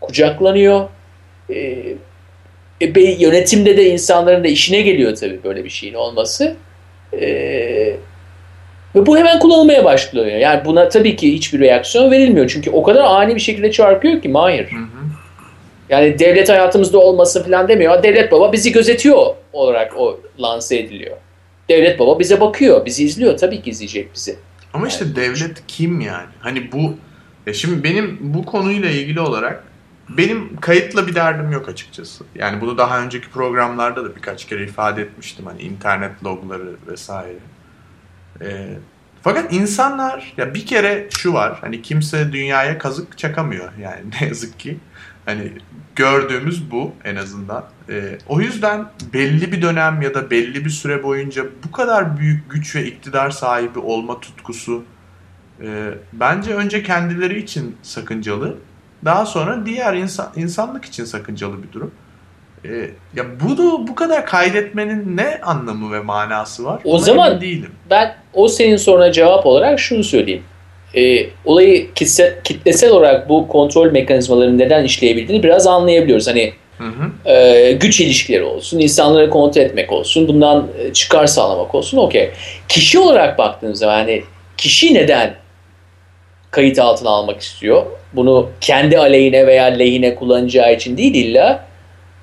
[0.00, 0.88] kucaklanıyor.
[1.50, 1.54] Ee,
[2.80, 6.56] e, yönetimde de insanların da işine geliyor tabii böyle bir şeyin olması.
[7.20, 7.96] Ee,
[8.96, 10.26] ve bu hemen kullanılmaya başlıyor.
[10.26, 12.48] Yani buna tabii ki hiçbir reaksiyon verilmiyor.
[12.48, 14.72] Çünkü o kadar ani bir şekilde çarpıyor ki Mahir.
[14.72, 15.06] Hı hı.
[15.88, 18.02] Yani devlet hayatımızda olmasın falan demiyor.
[18.02, 21.16] Devlet baba bizi gözetiyor olarak o lanse ediliyor.
[21.68, 23.38] Devlet baba bize bakıyor, bizi izliyor.
[23.38, 24.36] Tabii ki izleyecek bizi.
[24.74, 24.92] Ama yani.
[24.92, 26.28] işte devlet kim yani?
[26.40, 26.94] Hani bu
[27.46, 29.64] ya şimdi benim bu konuyla ilgili olarak
[30.08, 32.24] benim kayıtla bir derdim yok açıkçası.
[32.34, 35.46] Yani bunu daha önceki programlarda da birkaç kere ifade etmiştim.
[35.46, 37.38] Hani internet logları vesaire.
[38.42, 38.78] E,
[39.22, 41.58] fakat insanlar ya bir kere şu var.
[41.60, 44.78] Hani kimse dünyaya kazık çakamıyor yani ne yazık ki.
[45.24, 45.52] Hani
[45.96, 47.64] gördüğümüz bu en azından.
[47.88, 52.50] E, o yüzden belli bir dönem ya da belli bir süre boyunca bu kadar büyük
[52.50, 54.84] güç ve iktidar sahibi olma tutkusu
[55.62, 58.58] e, bence önce kendileri için sakıncalı.
[59.04, 61.90] Daha sonra diğer insan, insanlık için sakıncalı bir durum.
[62.72, 66.80] E, ya bunu bu kadar kaydetmenin ne anlamı ve manası var?
[66.84, 67.70] O Ona zaman değilim.
[67.90, 70.42] ben o senin soruna cevap olarak şunu söyleyeyim.
[70.94, 76.28] E, olayı kitle, kitlesel olarak bu kontrol mekanizmalarının neden işleyebildiğini biraz anlayabiliyoruz.
[76.28, 77.30] Hani hı hı.
[77.30, 82.30] E, güç ilişkileri olsun, insanları kontrol etmek olsun, bundan e, çıkar sağlamak olsun okey.
[82.68, 84.22] Kişi olarak baktığınız zaman hani
[84.56, 85.34] kişi neden
[86.50, 87.86] kayıt altına almak istiyor?
[88.12, 91.64] Bunu kendi aleyhine veya lehine kullanacağı için değil illa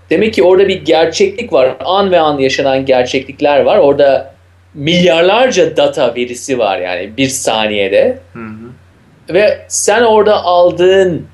[0.10, 1.76] Demek ki orada bir gerçeklik var.
[1.86, 3.78] An ve an yaşanan gerçeklikler var.
[3.78, 4.34] Orada
[4.74, 8.20] milyarlarca data verisi var yani bir saniyede.
[8.34, 9.34] Hı hı.
[9.34, 11.28] Ve sen orada aldığın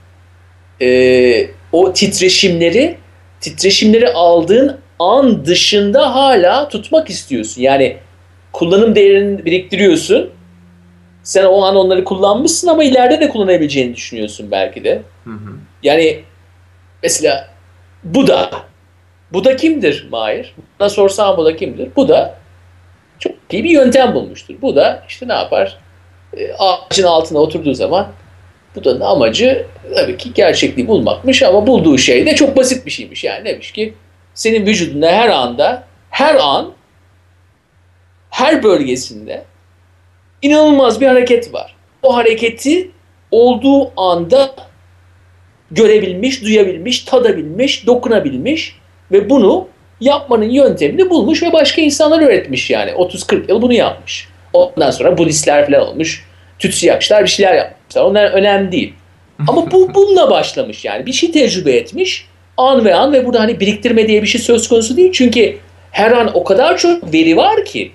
[0.82, 2.98] e, o titreşimleri
[3.42, 7.62] titreşimleri aldığın an dışında hala tutmak istiyorsun.
[7.62, 7.98] Yani
[8.52, 10.30] kullanım değerini biriktiriyorsun.
[11.24, 15.02] Sen o an onları kullanmışsın ama ileride de kullanabileceğini düşünüyorsun belki de.
[15.24, 15.52] Hı hı.
[15.84, 16.20] Yani
[17.04, 17.48] mesela
[18.04, 18.52] bu da
[19.34, 20.56] bu da kimdir Mahir?
[20.80, 21.90] Buna sorsam bu da kimdir?
[21.96, 22.38] Bu da
[23.20, 24.56] çok iyi bir yöntem bulmuştur.
[24.62, 25.78] Bu da işte ne yapar?
[26.38, 28.08] E, ağacın altına oturduğu zaman
[28.76, 33.24] bu da amacı tabii ki gerçekliği bulmakmış ama bulduğu şey de çok basit bir şeymiş.
[33.24, 33.94] Yani demiş ki
[34.34, 36.72] senin vücudunda her anda, her an,
[38.30, 39.44] her bölgesinde
[40.42, 41.76] inanılmaz bir hareket var.
[42.04, 42.92] O hareketi
[43.32, 44.56] olduğu anda
[45.72, 48.76] görebilmiş, duyabilmiş, tadabilmiş, dokunabilmiş
[49.12, 49.68] ve bunu
[50.02, 52.92] yapmanın yöntemini bulmuş ve başka insanlar öğretmiş yani.
[52.92, 54.28] 30-40 yıl bunu yapmış.
[54.54, 56.26] Ondan sonra Budistler falan olmuş.
[56.60, 58.02] Tütsüyakçılar bir şeyler yapmışlar.
[58.02, 58.94] Onlar önemli değil.
[59.48, 61.06] Ama bu bununla başlamış yani.
[61.06, 62.26] Bir şey tecrübe etmiş.
[62.58, 65.12] An ve an ve burada hani biriktirme diye bir şey söz konusu değil.
[65.14, 65.58] Çünkü
[65.92, 67.92] her an o kadar çok veri var ki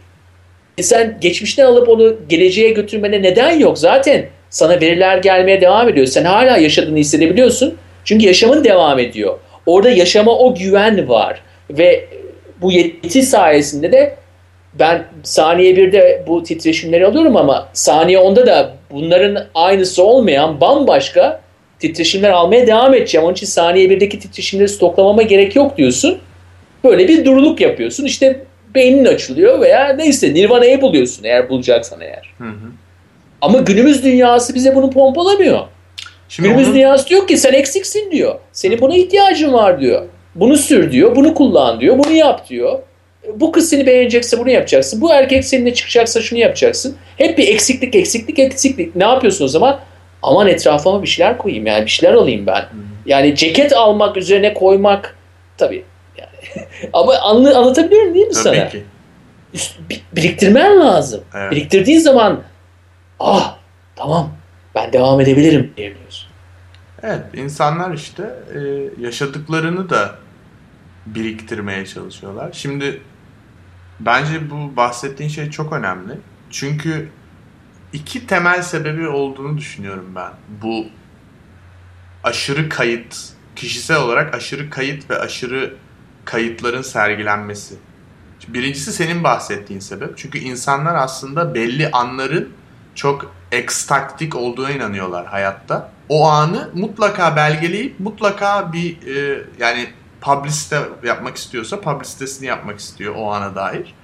[0.79, 3.79] e sen geçmişten alıp onu geleceğe götürmene neden yok.
[3.79, 6.07] Zaten sana veriler gelmeye devam ediyor.
[6.07, 7.75] Sen hala yaşadığını hissedebiliyorsun.
[8.05, 9.39] Çünkü yaşamın devam ediyor.
[9.67, 11.41] Orada yaşama o güven var.
[11.71, 12.09] Ve
[12.61, 14.17] bu yeti sayesinde de
[14.75, 21.41] ben saniye birde bu titreşimleri alıyorum ama saniye onda da bunların aynısı olmayan bambaşka
[21.79, 23.25] titreşimler almaya devam edeceğim.
[23.25, 26.19] Onun için saniye birdeki titreşimleri stoklamama gerek yok diyorsun.
[26.85, 28.05] Böyle bir duruluk yapıyorsun.
[28.05, 28.41] İşte
[28.75, 32.35] beynin açılıyor veya neyse Nirvana'yı buluyorsun eğer bulacaksan eğer.
[32.39, 32.84] Hı hı.
[33.45, 35.61] Ama günümüz dünyası bize bunu pompalamıyor.
[36.29, 36.77] Şimdi Günümüz onun...
[36.77, 38.35] dünyası diyor ki sen eksiksin diyor.
[38.53, 40.03] Senin buna ihtiyacın var diyor.
[40.35, 42.79] Bunu sür diyor, bunu kullan diyor, bunu yap diyor.
[43.35, 45.01] Bu kız seni beğenecekse bunu yapacaksın.
[45.01, 46.97] Bu erkek seninle çıkacaksa şunu yapacaksın.
[47.17, 48.97] Hep bir eksiklik, eksiklik, eksiklik.
[48.97, 49.81] Ne yapıyorsun o zaman?
[50.23, 52.65] Aman etrafıma bir şeyler koyayım yani bir şeyler alayım ben.
[53.07, 55.17] Yani ceket almak üzerine koymak
[55.59, 55.85] tabii.
[56.19, 56.67] Yani.
[56.93, 58.69] Ama anlı, anlatabiliyorum değil mi tabii sana?
[58.69, 58.83] Ki.
[60.13, 61.21] biriktirmen lazım.
[61.35, 61.53] Evet.
[61.53, 62.43] Biriktirdiğin zaman
[63.21, 63.57] ah
[63.97, 64.31] tamam
[64.75, 66.29] ben devam edebilirim diyebiliyorsun.
[67.03, 68.61] Evet, insanlar işte e,
[69.03, 70.19] yaşadıklarını da
[71.07, 72.53] biriktirmeye çalışıyorlar.
[72.53, 73.03] Şimdi
[74.01, 76.13] bence bu bahsettiğin şey çok önemli.
[76.51, 77.09] Çünkü
[77.93, 80.31] iki temel sebebi olduğunu düşünüyorum ben.
[80.63, 80.87] Bu
[82.25, 83.17] aşırı kayıt,
[83.57, 85.75] kişisel olarak aşırı kayıt ve aşırı
[86.25, 87.75] kayıtların sergilenmesi.
[88.49, 90.19] Birincisi senin bahsettiğin sebep.
[90.19, 92.53] Çünkü insanlar aslında belli anların
[92.95, 95.91] çok ekstaktik olduğuna inanıyorlar hayatta.
[96.09, 99.87] O anı mutlaka belgeleyip mutlaka bir e, yani
[100.21, 103.95] publicite yapmak istiyorsa publicitesini yapmak istiyor o ana dair.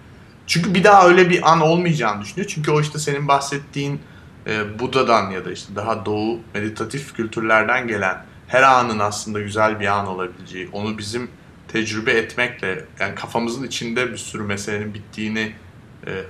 [0.46, 2.50] Çünkü bir daha öyle bir an olmayacağını düşünüyor.
[2.54, 4.00] Çünkü o işte senin bahsettiğin
[4.46, 9.86] e, Buda'dan ya da işte daha doğu meditatif kültürlerden gelen her anın aslında güzel bir
[9.86, 11.30] an olabileceği, onu bizim
[11.68, 15.52] tecrübe etmekle yani kafamızın içinde bir sürü meselenin bittiğini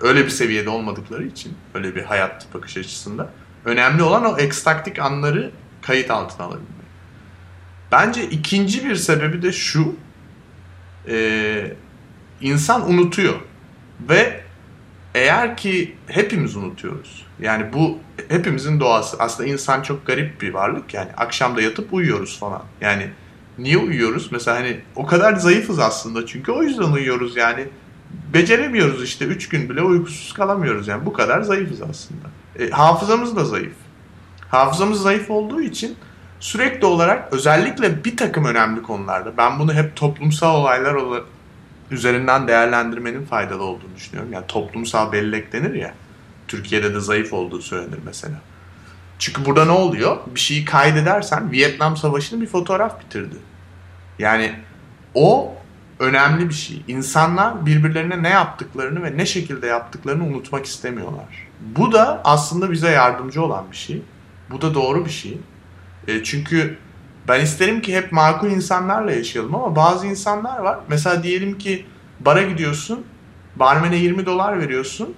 [0.01, 3.31] öyle bir seviyede olmadıkları için öyle bir hayat bakış açısında
[3.65, 5.51] önemli olan o ekstaktik anları
[5.83, 6.71] kayıt altına alabilmek.
[7.93, 9.97] Bence ikinci bir sebebi de şu
[11.09, 11.77] e,
[12.41, 13.35] insan unutuyor
[14.09, 14.41] ve
[15.15, 17.27] eğer ki hepimiz unutuyoruz.
[17.41, 19.17] Yani bu hepimizin doğası.
[19.19, 21.11] Aslında insan çok garip bir varlık yani.
[21.17, 22.63] Akşamda yatıp uyuyoruz falan.
[22.81, 23.11] Yani
[23.59, 24.33] niye uyuyoruz?
[24.33, 26.27] Mesela hani o kadar zayıfız aslında.
[26.27, 27.69] Çünkü o yüzden uyuyoruz yani.
[28.35, 29.25] Beceremiyoruz işte.
[29.25, 31.07] Üç gün bile uykusuz kalamıyoruz yani.
[31.07, 32.27] Bu kadar zayıfız aslında.
[32.59, 33.73] E, hafızamız da zayıf.
[34.49, 35.97] Hafızamız zayıf olduğu için
[36.41, 40.97] sürekli olarak özellikle bir takım önemli konularda ben bunu hep toplumsal olaylar
[41.91, 44.33] üzerinden değerlendirmenin faydalı olduğunu düşünüyorum.
[44.33, 45.95] Yani toplumsal bellek denir ya.
[46.49, 48.41] Türkiye'de de zayıf olduğu söylenir mesela.
[49.19, 50.17] Çünkü burada ne oluyor?
[50.35, 53.37] Bir şeyi kaydedersen Vietnam Savaşı'nı bir fotoğraf bitirdi.
[54.19, 54.53] Yani
[55.15, 55.55] o
[56.01, 56.83] önemli bir şey.
[56.89, 61.49] İnsanlar birbirlerine ne yaptıklarını ve ne şekilde yaptıklarını unutmak istemiyorlar.
[61.77, 64.03] Bu da aslında bize yardımcı olan bir şey.
[64.51, 65.39] Bu da doğru bir şey.
[66.09, 66.79] E, çünkü
[67.29, 70.79] ben isterim ki hep makul insanlarla yaşayalım ama bazı insanlar var.
[70.89, 71.87] Mesela diyelim ki
[72.21, 73.05] bara gidiyorsun,
[73.57, 75.15] barmene 20 dolar veriyorsun,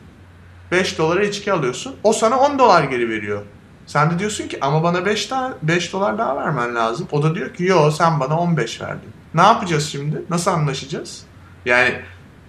[0.70, 1.96] 5 dolara içki alıyorsun.
[2.02, 3.42] O sana 10 dolar geri veriyor.
[3.86, 7.08] Sen de diyorsun ki ama bana 5 tane 5 dolar daha vermen lazım.
[7.12, 9.11] O da diyor ki yo sen bana 15 verdin.
[9.34, 10.22] Ne yapacağız şimdi?
[10.30, 11.24] Nasıl anlaşacağız?
[11.64, 11.94] Yani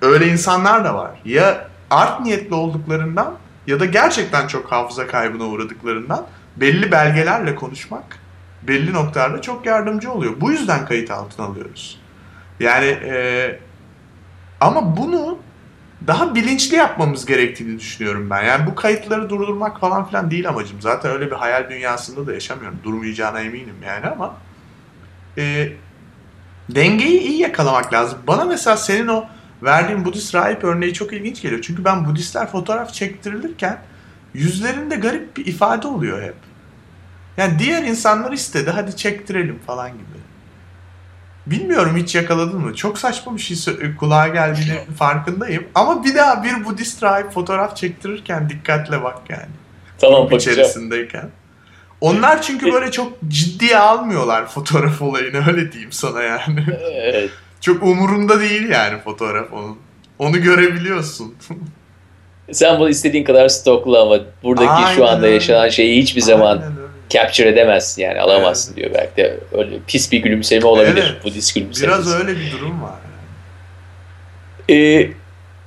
[0.02, 1.12] öyle insanlar da var.
[1.26, 3.34] Ya art niyetli olduklarından
[3.68, 8.20] ya da gerçekten çok hafıza kaybına uğradıklarından belli belgelerle konuşmak
[8.68, 10.34] belli noktalarda çok yardımcı oluyor.
[10.42, 12.00] Bu yüzden kayıt altına alıyoruz.
[12.60, 13.60] Yani e,
[14.62, 15.40] ama bunu
[16.08, 18.44] daha bilinçli yapmamız gerektiğini düşünüyorum ben.
[18.44, 20.82] Yani bu kayıtları durdurmak falan filan değil amacım.
[20.82, 22.80] Zaten öyle bir hayal dünyasında da yaşamıyorum.
[22.84, 24.36] Durmayacağına eminim yani ama
[25.38, 25.74] e,
[26.70, 28.20] dengeyi iyi yakalamak lazım.
[28.28, 29.26] Bana mesela senin o
[29.64, 31.62] verdiğin Budist rahip örneği çok ilginç geliyor.
[31.62, 33.80] Çünkü ben Budistler fotoğraf çektirilirken
[34.34, 36.36] yüzlerinde garip bir ifade oluyor hep.
[37.38, 40.24] Yani diğer insanlar istedi hadi çektirelim falan gibi.
[41.48, 42.76] Bilmiyorum hiç yakaladın mı?
[42.76, 45.64] Çok saçma bir şey kulağa geldiğini farkındayım.
[45.76, 49.52] Ama bir daha bir Budist rahip fotoğraf çektirirken dikkatle bak yani.
[49.98, 50.60] Tamam bakacağım.
[50.60, 51.30] içerisindeyken.
[52.04, 56.66] Onlar çünkü böyle çok ciddiye almıyorlar fotoğraf olayını öyle diyeyim sana yani.
[56.92, 57.30] Evet.
[57.62, 59.78] Çok umurunda değil yani fotoğraf onun.
[60.20, 61.36] Onu görebiliyorsun.
[62.52, 65.34] Sen bunu istediğin kadar stokla ama buradaki Aynen şu anda öyle.
[65.34, 66.74] yaşanan şeyi hiçbir zaman Aynen
[67.10, 71.24] capture edemezsin yani alamazsın diyor belki de öyle pis bir gülümseme olabilir Evet.
[71.26, 71.88] Budist gülümsemesi.
[71.88, 72.96] Biraz öyle bir durum var.
[74.70, 75.10] Ee,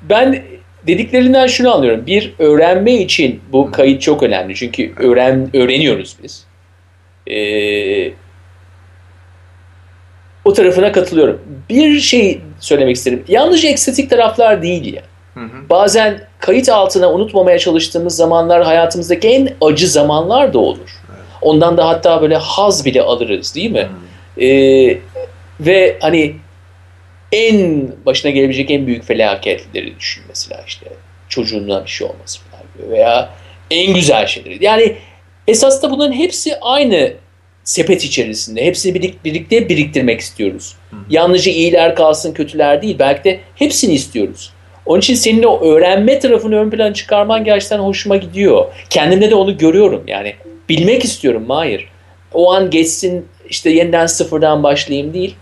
[0.02, 0.44] ben
[0.86, 2.06] dediklerinden şunu anlıyorum.
[2.06, 4.54] Bir öğrenme için bu kayıt çok önemli.
[4.54, 6.46] Çünkü öğren öğreniyoruz biz.
[7.30, 8.12] Ee,
[10.44, 11.40] o tarafına katılıyorum.
[11.68, 13.24] Bir şey söylemek isterim.
[13.28, 15.02] Yalnızca ekstatik taraflar değil ya.
[15.34, 15.68] Hı hı.
[15.70, 21.02] Bazen kayıt altına unutmamaya çalıştığımız zamanlar hayatımızdaki en acı zamanlar da olur.
[21.42, 23.88] Ondan da hatta böyle haz bile alırız değil mi?
[24.40, 24.98] Ee,
[25.60, 26.36] ve hani
[27.32, 30.86] en başına gelebilecek en büyük felaketleri düşün mesela işte
[31.28, 33.28] çocuğuna bir şey olması falan gibi veya
[33.70, 34.64] en güzel şeyleri.
[34.64, 34.96] Yani
[35.48, 37.12] esas da bunların hepsi aynı
[37.64, 38.64] sepet içerisinde.
[38.64, 40.76] Hepsini birik- birlikte biriktirmek istiyoruz.
[41.10, 42.96] Yalnızca iyiler kalsın kötüler değil.
[42.98, 44.52] Belki de hepsini istiyoruz.
[44.86, 48.66] Onun için senin o öğrenme tarafını ön plana çıkarman gerçekten hoşuma gidiyor.
[48.90, 50.04] Kendimde de onu görüyorum.
[50.06, 50.34] Yani
[50.68, 51.44] bilmek istiyorum.
[51.48, 51.88] Hayır.
[52.34, 55.34] O an geçsin işte yeniden sıfırdan başlayayım değil.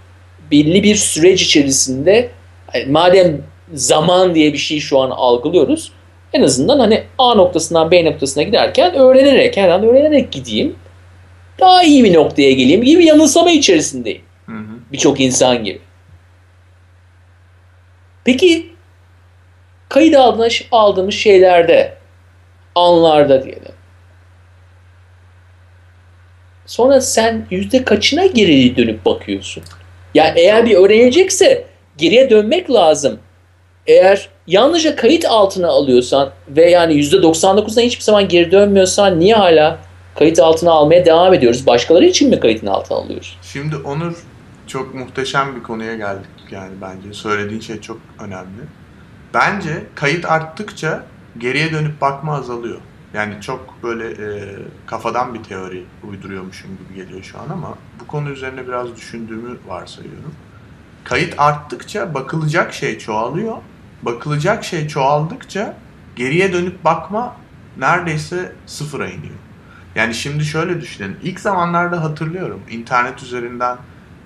[0.51, 2.31] Belli bir süreç içerisinde
[2.67, 5.93] hani madem zaman diye bir şey şu an algılıyoruz.
[6.33, 10.77] En azından hani A noktasından B noktasına giderken öğrenerek, her an öğrenerek gideyim.
[11.61, 14.23] Daha iyi bir noktaya geleyim gibi yanılsama içerisindeyim.
[14.93, 15.81] Birçok insan gibi.
[18.25, 18.73] Peki
[19.89, 21.97] kayıt aldığımız, aldığımız şeylerde,
[22.75, 23.63] anlarda diyelim.
[26.67, 29.63] Sonra sen yüzde kaçına geri dönüp bakıyorsun?
[30.15, 31.65] Yani eğer bir öğrenecekse
[31.99, 33.19] geriye dönmek lazım.
[33.87, 39.79] Eğer yalnızca kayıt altına alıyorsan ve yani yüzde 99'dan hiçbir zaman geri dönmüyorsan niye hala
[40.19, 41.67] kayıt altına almaya devam ediyoruz?
[41.67, 43.39] Başkaları için mi kayıtın altına alıyoruz?
[43.43, 44.15] Şimdi Onur
[44.67, 47.13] çok muhteşem bir konuya geldik yani bence.
[47.13, 48.63] Söylediğin şey çok önemli.
[49.35, 51.05] Bence kayıt arttıkça
[51.39, 52.81] geriye dönüp bakma azalıyor.
[53.15, 58.31] Yani çok böyle e, kafadan bir teori uyduruyormuşum gibi geliyor şu an ama bu konu
[58.31, 60.35] üzerine biraz düşündüğümü varsayıyorum.
[61.05, 63.57] Kayıt arttıkça bakılacak şey çoğalıyor.
[64.03, 65.77] Bakılacak şey çoğaldıkça
[66.17, 67.37] geriye dönüp bakma
[67.79, 69.35] neredeyse sıfıra iniyor.
[69.95, 71.17] Yani şimdi şöyle düşünelim.
[71.23, 73.79] İlk zamanlarda hatırlıyorum internet üzerinden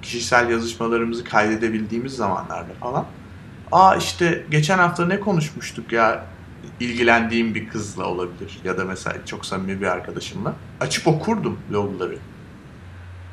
[0.03, 3.05] kişisel yazışmalarımızı kaydedebildiğimiz zamanlarda falan.
[3.73, 6.25] Aa işte geçen hafta ne konuşmuştuk ya
[6.81, 10.55] ilgilendiğim bir kızla olabilir ya da mesela çok samimi bir arkadaşımla.
[10.81, 12.19] Açıp okurdum logları.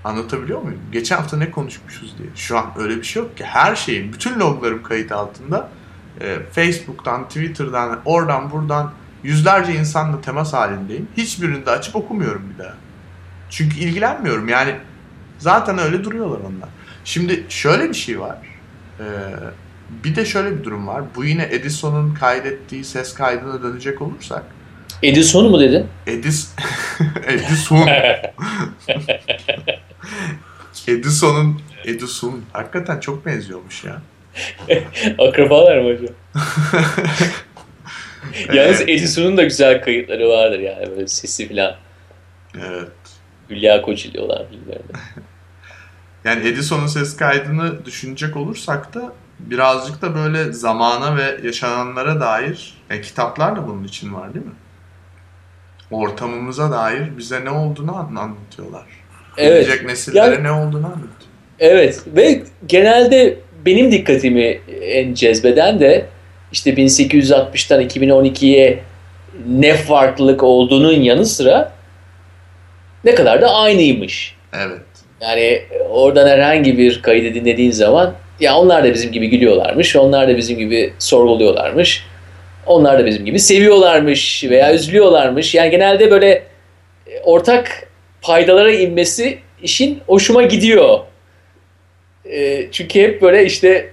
[0.03, 0.81] Anlatabiliyor muyum?
[0.91, 2.29] Geçen hafta ne konuşmuşuz diye.
[2.35, 3.43] Şu an öyle bir şey yok ki.
[3.43, 5.69] Her şeyin, bütün loglarım kayıt altında.
[6.21, 11.07] Ee, Facebook'tan, Twitter'dan, oradan buradan yüzlerce insanla temas halindeyim.
[11.17, 12.73] Hiçbirini de açıp okumuyorum bir daha.
[13.49, 14.47] Çünkü ilgilenmiyorum.
[14.47, 14.75] Yani
[15.37, 16.69] zaten öyle duruyorlar onlar.
[17.05, 18.37] Şimdi şöyle bir şey var.
[18.99, 19.03] Ee,
[19.89, 21.03] bir de şöyle bir durum var.
[21.15, 24.43] Bu yine Edison'un kaydettiği ses kaydına dönecek olursak.
[25.03, 25.87] Edison mu dedin?
[26.07, 26.51] Edis
[27.27, 27.89] Edison.
[30.87, 34.01] Edison'un Edison hakikaten çok benziyormuş ya.
[35.19, 36.15] Akrabalar mı hocam?
[38.53, 41.75] Yalnız Edison'un da güzel kayıtları vardır yani böyle sesi falan.
[42.57, 42.91] Evet.
[43.49, 44.81] Hülya Koçiliyorlar bilmem
[46.25, 53.01] Yani Edison'un ses kaydını düşünecek olursak da birazcık da böyle zamana ve yaşananlara dair e,
[53.01, 54.51] kitaplar da bunun için var değil mi?
[55.91, 58.85] Ortamımıza dair bize ne olduğunu anlatıyorlar.
[59.37, 59.65] Evet.
[59.65, 61.09] Gelecek nesillere Yani- ne olduğunu anlatıyor.
[61.59, 66.05] Evet ve genelde benim dikkatimi en cezbeden de
[66.51, 68.83] işte 1860'tan 2012'ye
[69.47, 71.71] ne farklılık olduğunun yanı sıra
[73.03, 74.35] ne kadar da aynıymış.
[74.53, 74.81] Evet.
[75.21, 80.37] Yani oradan herhangi bir kaydı dinlediğin zaman ya onlar da bizim gibi gülüyorlarmış, onlar da
[80.37, 82.05] bizim gibi sorguluyorlarmış,
[82.65, 85.55] onlar da bizim gibi seviyorlarmış veya üzülüyorlarmış.
[85.55, 86.43] Yani genelde böyle
[87.07, 87.87] e, ortak
[88.21, 90.99] paydalara inmesi işin hoşuma gidiyor.
[92.25, 93.89] E, çünkü hep böyle işte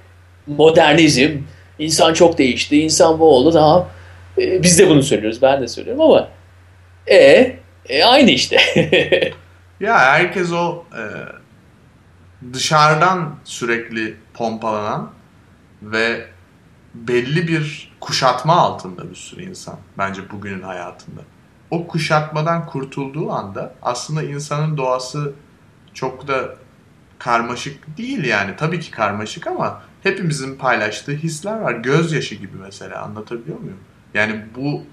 [0.46, 1.31] modernizm,
[1.78, 3.88] insan çok değişti, insan bu oldu tamam.
[4.38, 6.28] E, biz de bunu söylüyoruz, ben de söylüyorum ama
[7.07, 7.52] e,
[7.88, 8.59] e aynı işte.
[9.81, 11.02] Ya herkes o e,
[12.52, 15.11] dışarıdan sürekli pompalanan
[15.83, 16.28] ve
[16.94, 21.20] belli bir kuşatma altında bir sürü insan bence bugünün hayatında.
[21.70, 25.33] O kuşatmadan kurtulduğu anda aslında insanın doğası
[25.94, 26.55] çok da
[27.18, 28.55] karmaşık değil yani.
[28.57, 31.72] Tabii ki karmaşık ama hepimizin paylaştığı hisler var.
[31.72, 33.81] Gözyaşı gibi mesela anlatabiliyor muyum?
[34.14, 34.85] Yani bu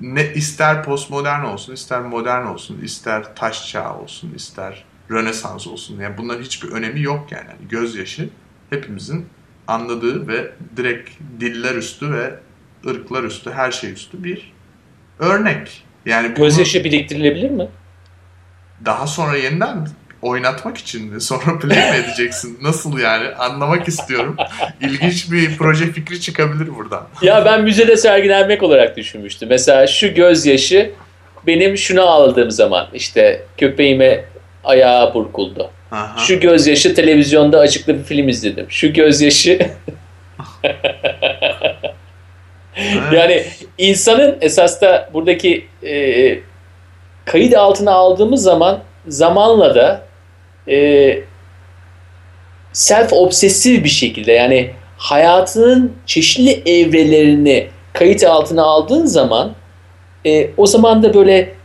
[0.00, 6.00] ne ister postmodern olsun, ister modern olsun, ister taş çağı olsun, ister Rönesans olsun.
[6.00, 7.46] Yani bunların hiçbir önemi yok yani.
[7.48, 8.28] yani gözyaşı
[8.70, 9.26] hepimizin
[9.66, 12.34] anladığı ve direkt diller üstü ve
[12.86, 14.52] ırklar üstü, her şey üstü bir
[15.18, 15.84] örnek.
[16.06, 17.68] Yani Gözyaşı biriktirilebilir mi?
[18.84, 19.88] daha sonra yeniden
[20.22, 21.20] oynatmak için mi?
[21.20, 22.58] Sonra play mi edeceksin?
[22.62, 23.28] Nasıl yani?
[23.28, 24.36] Anlamak istiyorum.
[24.80, 27.08] İlginç bir proje fikri çıkabilir buradan.
[27.22, 29.48] Ya ben müzede sergilenmek olarak düşünmüştüm.
[29.48, 30.90] Mesela şu gözyaşı
[31.46, 34.24] benim şunu aldığım zaman işte köpeğime
[34.68, 35.70] ayağı burkuldu.
[35.90, 36.18] Aha.
[36.18, 38.66] Şu gözyaşı televizyonda açıklı bir film izledim.
[38.68, 39.58] Şu gözyaşı
[43.12, 43.44] yani
[43.78, 46.38] insanın esas da buradaki e,
[47.24, 50.02] kayıt altına aldığımız zaman zamanla da
[50.68, 51.18] e,
[52.72, 59.52] self obsesif bir şekilde yani hayatının çeşitli evrelerini kayıt altına aldığın zaman
[60.26, 61.57] e, o zaman da böyle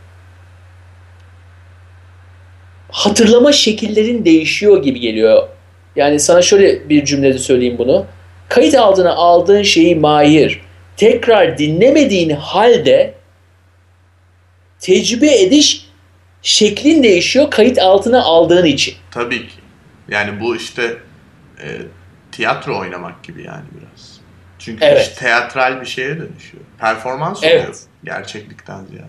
[2.94, 5.48] hatırlama şekillerin değişiyor gibi geliyor.
[5.96, 8.06] Yani sana şöyle bir cümlede söyleyeyim bunu.
[8.48, 10.60] Kayıt altına aldığın şeyi mahir
[10.96, 13.14] tekrar dinlemediğin halde
[14.80, 15.86] tecrübe ediş
[16.42, 18.94] şeklin değişiyor kayıt altına aldığın için.
[19.10, 19.54] Tabii ki.
[20.08, 20.96] Yani bu işte
[21.62, 21.66] e,
[22.32, 24.20] tiyatro oynamak gibi yani biraz.
[24.58, 25.02] Çünkü Evet.
[25.02, 26.64] iş teatral bir şeye dönüşüyor.
[26.80, 27.60] Performans Evet.
[27.60, 29.08] oluyor gerçeklikten ziyade.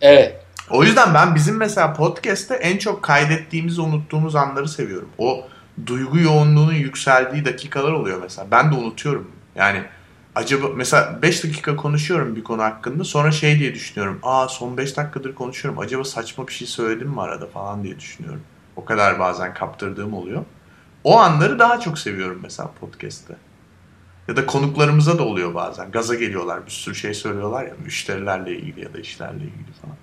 [0.00, 0.36] Evet.
[0.70, 5.08] O yüzden ben bizim mesela podcast'te en çok kaydettiğimizi unuttuğumuz anları seviyorum.
[5.18, 5.48] O
[5.86, 8.50] duygu yoğunluğunun yükseldiği dakikalar oluyor mesela.
[8.50, 9.30] Ben de unutuyorum.
[9.56, 9.82] Yani
[10.34, 14.18] acaba mesela 5 dakika konuşuyorum bir konu hakkında sonra şey diye düşünüyorum.
[14.22, 15.80] Aa son 5 dakikadır konuşuyorum.
[15.80, 18.42] Acaba saçma bir şey söyledim mi arada falan diye düşünüyorum.
[18.76, 20.44] O kadar bazen kaptırdığım oluyor.
[21.04, 23.36] O anları daha çok seviyorum mesela podcast'te.
[24.28, 25.90] Ya da konuklarımıza da oluyor bazen.
[25.90, 29.96] Gaza geliyorlar bir sürü şey söylüyorlar ya müşterilerle ilgili ya da işlerle ilgili falan.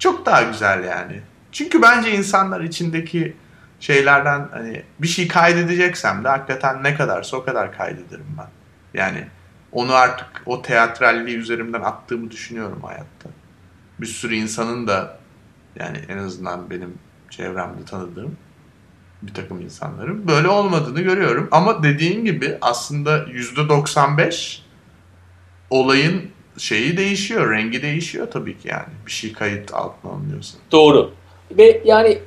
[0.00, 1.20] Çok daha güzel yani.
[1.52, 3.36] Çünkü bence insanlar içindeki
[3.80, 8.48] şeylerden hani bir şey kaydedeceksem de hakikaten ne kadarsa o kadar kaydederim ben.
[8.94, 9.26] Yani
[9.72, 13.30] onu artık o teatralliği üzerimden attığımı düşünüyorum hayatta.
[14.00, 15.18] Bir sürü insanın da
[15.76, 16.94] yani en azından benim
[17.30, 18.36] çevremde tanıdığım
[19.22, 21.48] bir takım insanların böyle olmadığını görüyorum.
[21.50, 24.62] Ama dediğin gibi aslında %95
[25.70, 28.88] olayın şeyi değişiyor, rengi değişiyor tabii ki yani.
[29.06, 30.58] Bir şey kayıt altına alınıyorsa.
[30.72, 31.12] Doğru.
[31.58, 32.18] Ve yani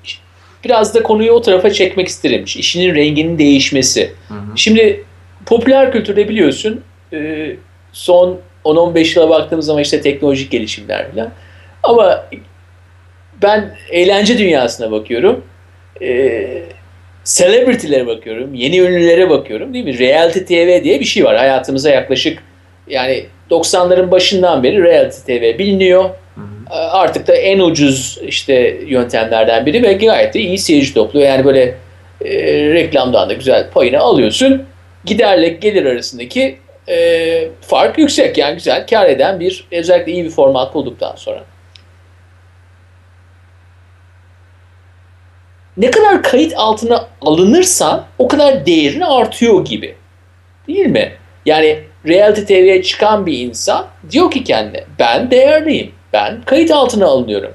[0.63, 2.43] biraz da konuyu o tarafa çekmek isterim.
[2.45, 4.13] İşinin renginin değişmesi.
[4.27, 4.39] Hı hı.
[4.55, 5.05] Şimdi
[5.45, 6.81] popüler kültürde biliyorsun
[7.13, 7.51] e,
[7.93, 11.31] son 10-15 yıla baktığımız zaman işte teknolojik gelişimler falan.
[11.83, 12.25] Ama
[13.41, 15.43] ben eğlence dünyasına bakıyorum.
[16.01, 16.63] E,
[17.25, 18.53] celebrity'lere bakıyorum.
[18.53, 19.99] Yeni ünlülere bakıyorum değil mi?
[19.99, 21.37] Reality TV diye bir şey var.
[21.37, 22.43] Hayatımıza yaklaşık
[22.87, 26.03] yani 90'ların başından beri reality TV biliniyor.
[26.03, 26.75] Hı hı.
[26.75, 31.27] Artık da en ucuz işte yöntemlerden biri ve gayet de iyi seyirci topluyor.
[31.27, 31.75] Yani böyle
[32.25, 32.33] e,
[32.73, 34.63] reklamdan da güzel payını alıyorsun.
[35.05, 36.57] Giderle gelir arasındaki
[36.89, 38.37] e, fark yüksek.
[38.37, 41.43] Yani güzel kar eden bir özellikle iyi bir format bulduktan sonra.
[45.77, 49.95] Ne kadar kayıt altına alınırsan o kadar değerin artıyor gibi.
[50.67, 51.11] Değil mi?
[51.45, 55.91] Yani reality TV'ye çıkan bir insan diyor ki kendine ben değerliyim.
[56.13, 57.51] Ben kayıt altına alınıyorum.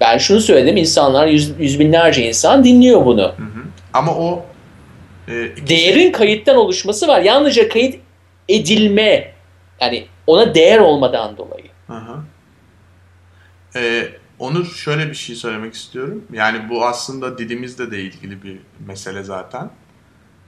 [0.00, 3.22] Ben şunu söyledim insanlar yüz, yüz binlerce insan dinliyor bunu.
[3.22, 3.62] Hı hı.
[3.92, 4.44] Ama o
[5.28, 7.20] e, iki- Değerin kayıttan oluşması var.
[7.20, 8.00] Yalnızca kayıt
[8.48, 9.32] edilme
[9.80, 11.66] yani ona değer olmadan dolayı.
[11.86, 12.16] Hı hı.
[13.76, 16.24] Ee, Onur şöyle bir şey söylemek istiyorum.
[16.32, 19.70] Yani bu aslında dilimizle de ilgili bir mesele zaten.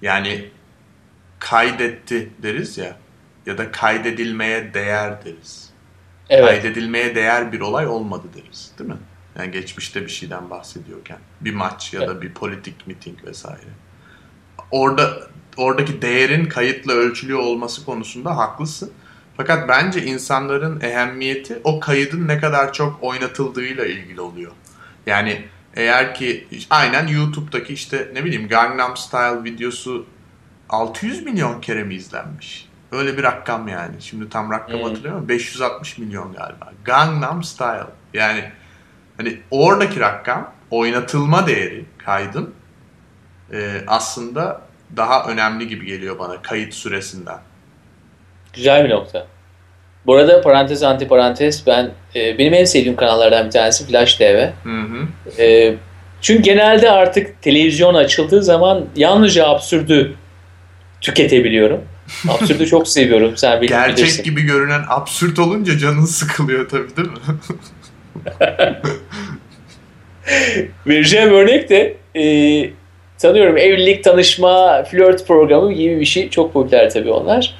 [0.02, 0.44] Yani
[1.38, 2.96] kaydetti deriz ya
[3.46, 5.70] ya da kaydedilmeye değer deriz.
[6.30, 6.48] Evet.
[6.48, 8.96] Kaydedilmeye değer bir olay olmadı deriz değil mi?
[9.38, 11.18] Yani geçmişte bir şeyden bahsediyorken.
[11.40, 13.70] Bir maç ya da bir politik miting vesaire.
[14.70, 18.92] Orada oradaki değerin kayıtla ölçülüyor olması konusunda haklısın.
[19.36, 24.52] Fakat bence insanların ehemmiyeti o kaydın ne kadar çok oynatıldığıyla ilgili oluyor.
[25.06, 30.06] Yani eğer ki aynen YouTube'daki işte ne bileyim Gangnam Style videosu
[30.68, 32.68] 600 milyon kere mi izlenmiş?
[32.92, 33.94] Öyle bir rakam yani.
[34.00, 34.82] Şimdi tam rakam Hmm.
[34.84, 35.28] hatırlamıyorum.
[35.28, 36.72] 560 milyon galiba.
[36.84, 37.86] Gangnam Style.
[38.14, 38.44] Yani
[39.16, 42.54] hani oradaki rakam oynatılma değeri kaydın
[43.52, 44.60] e, aslında
[44.96, 47.38] daha önemli gibi geliyor bana kayıt süresinden.
[48.52, 49.26] Güzel bir nokta.
[50.06, 54.46] Bu arada parantez anti parantez ben e, benim en sevdiğim kanallardan bir tanesi Flash TV.
[54.64, 55.08] Hı hı.
[55.42, 55.74] E,
[56.20, 60.14] çünkü genelde artık televizyon açıldığı zaman yalnızca absürdü
[61.00, 61.84] tüketebiliyorum.
[62.28, 63.36] Absürdü çok seviyorum.
[63.36, 64.24] Sen bil- Gerçek bilirsin.
[64.24, 67.14] gibi görünen absürt olunca canın sıkılıyor tabii değil mi?
[70.86, 72.24] Vereceğim örnek de e,
[73.16, 76.30] sanıyorum evlilik, tanışma, flört programı gibi bir şey.
[76.30, 77.54] Çok popüler tabii onlar.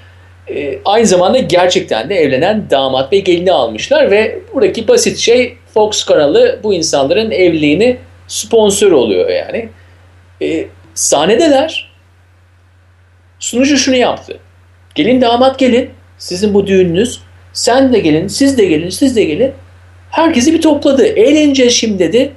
[0.50, 6.04] E, aynı zamanda gerçekten de evlenen damat ve gelini almışlar ve buradaki basit şey Fox
[6.04, 7.96] kanalı bu insanların evliliğini
[8.28, 9.68] sponsor oluyor yani.
[10.42, 11.91] E, sahnedeler.
[13.42, 14.38] Sunucu şunu yaptı.
[14.94, 15.90] Gelin damat gelin.
[16.18, 17.20] Sizin bu düğününüz.
[17.52, 19.54] Sen de gelin, siz de gelin, siz de gelin.
[20.10, 21.06] Herkesi bir topladı.
[21.06, 22.32] Eğleneceğiz şimdi dedi.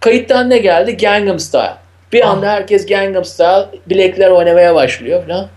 [0.00, 0.96] Kayıttan ne geldi?
[0.96, 1.74] Gangnam Style.
[2.12, 2.30] Bir Ah.
[2.30, 5.48] anda herkes Gangnam Style bilekler oynamaya başlıyor falan.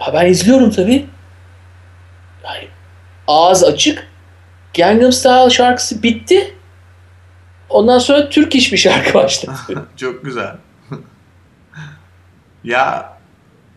[0.00, 1.06] Ya ben izliyorum tabii.
[2.44, 2.68] Yani
[3.28, 4.08] ağız açık.
[4.76, 6.54] Gangnam Style şarkısı bitti.
[7.68, 9.52] Ondan sonra Türk iş bir şarkı başladı.
[9.96, 10.50] Çok güzel.
[12.64, 13.18] Ya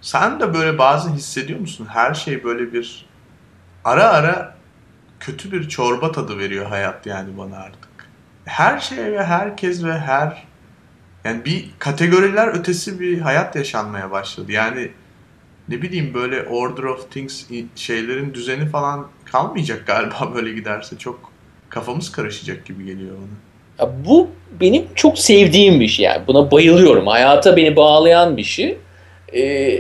[0.02, 1.88] sen de böyle bazen hissediyor musun?
[1.90, 3.06] Her şey böyle bir
[3.84, 4.56] ara ara
[5.20, 7.90] kötü bir çorba tadı veriyor hayat yani bana artık.
[8.46, 10.48] Her şey ve herkes ve her
[11.24, 14.52] yani bir kategoriler ötesi bir hayat yaşanmaya başladı.
[14.52, 14.92] Yani
[15.70, 20.98] ne bileyim böyle order of things şeylerin düzeni falan kalmayacak galiba böyle giderse.
[20.98, 21.32] Çok
[21.70, 23.55] kafamız karışacak gibi geliyor bana.
[23.80, 24.28] Ya bu
[24.62, 26.22] benim çok sevdiğim bir şey yani.
[26.28, 27.08] Buna bayılıyorum.
[27.08, 28.78] Hayata beni bağlayan bir şey.
[29.36, 29.80] Ee,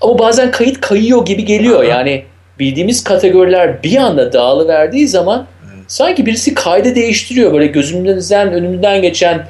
[0.00, 1.78] ama bazen kayıt kayıyor gibi geliyor.
[1.78, 1.84] Aha.
[1.90, 2.24] Yani
[2.58, 5.84] bildiğimiz kategoriler bir anda dağılıverdiği zaman Evet.
[5.88, 7.52] sanki birisi kaydı değiştiriyor.
[7.52, 9.46] Böyle gözümüzden önümüzden geçen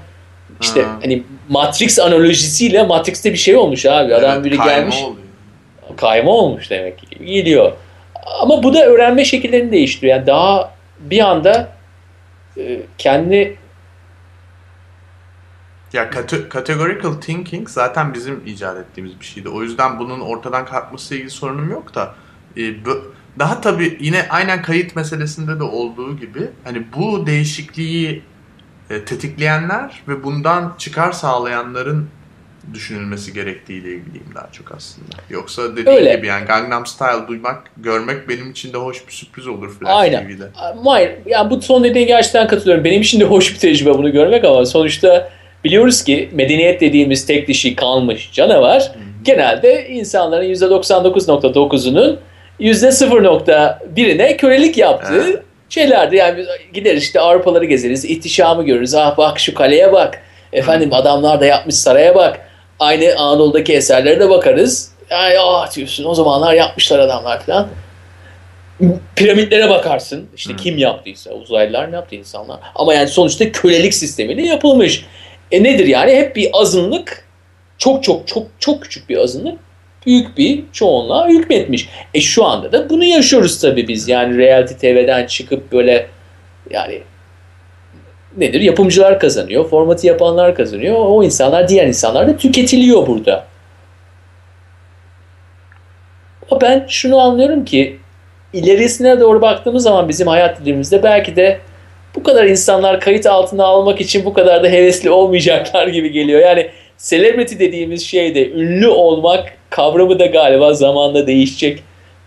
[0.61, 0.98] işte Ha.
[1.02, 4.14] hani Matrix analojisiyle Matrix'te bir şey olmuş abi.
[4.14, 4.96] Adam Evet, biri kayma gelmiş.
[5.02, 5.16] oluyor.
[5.96, 7.72] kayma olmuş demek ki geliyor.
[8.40, 10.16] Ama bu da öğrenme şekillerini değiştiriyor.
[10.16, 11.68] Yani daha bir anda
[12.57, 13.59] e, kendi
[15.92, 16.11] ya
[16.52, 19.48] categorical thinking zaten bizim icat ettiğimiz bir şeydi.
[19.48, 22.14] O yüzden bunun ortadan kalkması ilgili sorunum yok da
[22.57, 22.62] e,
[23.38, 28.22] daha tabii yine aynen kayıt meselesinde de olduğu gibi hani bu değişikliği
[28.90, 32.09] e, tetikleyenler ve bundan çıkar sağlayanların
[32.74, 35.06] düşünülmesi gerektiğiyle ilgiliyim daha çok aslında.
[35.30, 36.14] Yoksa dediğim Öyle.
[36.14, 40.28] gibi yani Gangnam Style duymak, görmek benim için de hoş bir sürpriz olur Flash Aynen.
[40.28, 40.44] TV'de.
[40.84, 41.12] Hayır.
[41.26, 42.84] Yani bu son dediğine gerçekten katılıyorum.
[42.84, 45.30] Benim için de hoş bir tecrübe bunu görmek ama sonuçta
[45.64, 49.24] biliyoruz ki medeniyet dediğimiz tek dişi kalmış canavar Hı-hı.
[49.24, 52.18] genelde insanların %99.9'unun
[52.60, 55.42] %0.1'ine kölelik yaptığı evet.
[55.68, 56.16] şeylerdi.
[56.16, 58.94] Yani gideriz işte Avrupaları gezeriz, ihtişamı görürüz.
[58.94, 60.22] Ah bak şu kaleye bak.
[60.52, 62.40] Efendim adamlar da yapmış saraya bak
[62.80, 64.90] aynı Anadolu'daki eserlere de bakarız.
[65.10, 67.68] Yani ah diyorsun o zamanlar yapmışlar adamlar falan.
[69.16, 70.28] Piramitlere bakarsın.
[70.36, 70.58] İşte hmm.
[70.58, 72.60] kim yaptıysa, uzaylılar ne yaptı insanlar.
[72.74, 75.06] Ama yani sonuçta kölelik sistemiyle yapılmış.
[75.52, 76.12] E nedir yani?
[76.12, 77.24] Hep bir azınlık,
[77.78, 79.58] çok çok çok çok küçük bir azınlık
[80.06, 81.88] büyük bir çoğunluğa hükmetmiş.
[82.14, 84.08] E şu anda da bunu yaşıyoruz tabii biz.
[84.08, 86.06] Yani reality TV'den çıkıp böyle
[86.70, 87.02] yani
[88.37, 88.61] nedir?
[88.61, 90.95] Yapımcılar kazanıyor, formatı yapanlar kazanıyor.
[90.99, 93.45] O insanlar, diğer insanlar da tüketiliyor burada.
[96.51, 97.99] Ama ben şunu anlıyorum ki
[98.53, 101.59] ilerisine doğru baktığımız zaman bizim hayat dilimizde belki de
[102.14, 106.41] bu kadar insanlar kayıt altına almak için bu kadar da hevesli olmayacaklar gibi geliyor.
[106.41, 111.82] Yani celebrity dediğimiz şey de ünlü olmak kavramı da galiba zamanla değişecek.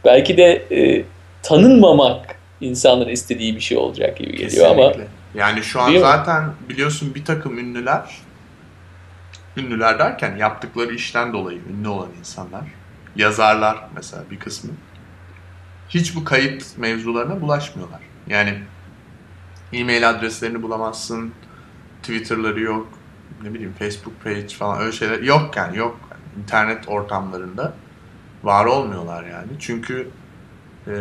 [0.05, 1.03] Belki de e,
[1.43, 4.83] tanınmamak insanların istediği bir şey olacak gibi geliyor Kesinlikle.
[4.83, 4.93] ama
[5.37, 6.51] yani şu an Değil zaten mi?
[6.69, 8.17] biliyorsun bir takım ünlüler,
[9.57, 12.63] ünlüler derken yaptıkları işten dolayı ünlü olan insanlar,
[13.15, 14.71] yazarlar mesela bir kısmı,
[15.89, 18.01] hiç bu kayıt mevzularına bulaşmıyorlar.
[18.27, 18.59] Yani
[19.73, 21.33] e-mail adreslerini bulamazsın,
[22.01, 22.87] Twitter'ları yok,
[23.43, 25.99] ne bileyim Facebook page falan öyle şeyler yok yani yok.
[26.43, 27.73] internet ortamlarında
[28.43, 29.47] var olmuyorlar yani.
[29.59, 30.09] Çünkü
[30.87, 30.93] e,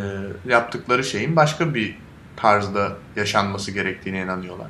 [0.47, 1.99] yaptıkları şeyin başka bir
[2.37, 4.69] tarzda yaşanması gerektiğine inanıyorlar.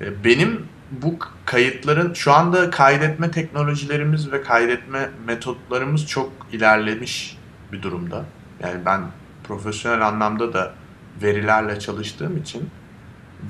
[0.00, 7.38] E, benim bu kayıtların şu anda kaydetme teknolojilerimiz ve kaydetme metotlarımız çok ilerlemiş
[7.72, 8.24] bir durumda.
[8.62, 9.00] Yani ben
[9.44, 10.74] profesyonel anlamda da
[11.22, 12.70] verilerle çalıştığım için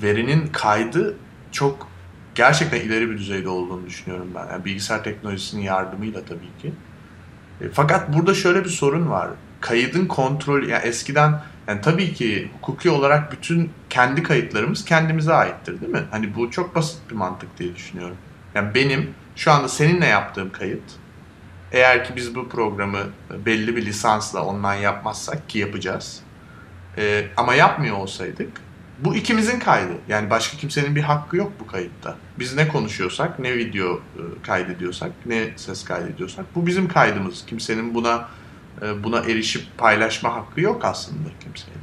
[0.01, 1.15] verinin kaydı
[1.51, 1.87] çok
[2.35, 4.47] gerçekten ileri bir düzeyde olduğunu düşünüyorum ben.
[4.51, 6.73] Yani bilgisayar teknolojisinin yardımıyla tabii ki.
[7.61, 9.29] E, fakat burada şöyle bir sorun var.
[9.61, 15.91] Kaydın kontrolü, yani eskiden yani tabii ki hukuki olarak bütün kendi kayıtlarımız kendimize aittir değil
[15.91, 16.03] mi?
[16.11, 18.17] Hani bu çok basit bir mantık diye düşünüyorum.
[18.55, 20.83] Yani benim şu anda seninle yaptığım kayıt
[21.71, 22.99] eğer ki biz bu programı
[23.45, 26.19] belli bir lisansla online yapmazsak ki yapacağız.
[26.97, 28.51] E, ama yapmıyor olsaydık
[28.99, 29.93] bu ikimizin kaydı.
[30.07, 32.15] Yani başka kimsenin bir hakkı yok bu kayıtta.
[32.39, 34.01] Biz ne konuşuyorsak, ne video e,
[34.43, 37.45] kaydediyorsak, ne ses kaydediyorsak bu bizim kaydımız.
[37.45, 38.27] Kimsenin buna
[39.03, 41.81] buna erişip paylaşma hakkı yok aslında kimsenin.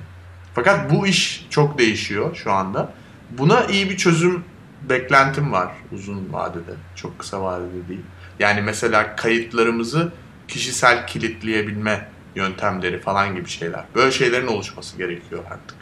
[0.55, 2.89] Fakat bu iş çok değişiyor şu anda.
[3.31, 4.45] Buna iyi bir çözüm
[4.91, 6.73] beklentim var uzun vadede.
[6.95, 8.01] Çok kısa vadede değil.
[8.41, 10.13] Yani mesela kayıtlarımızı
[10.49, 13.81] kişisel kilitleyebilme yöntemleri falan gibi şeyler.
[13.95, 15.77] Böyle şeylerin oluşması gerekiyor artık.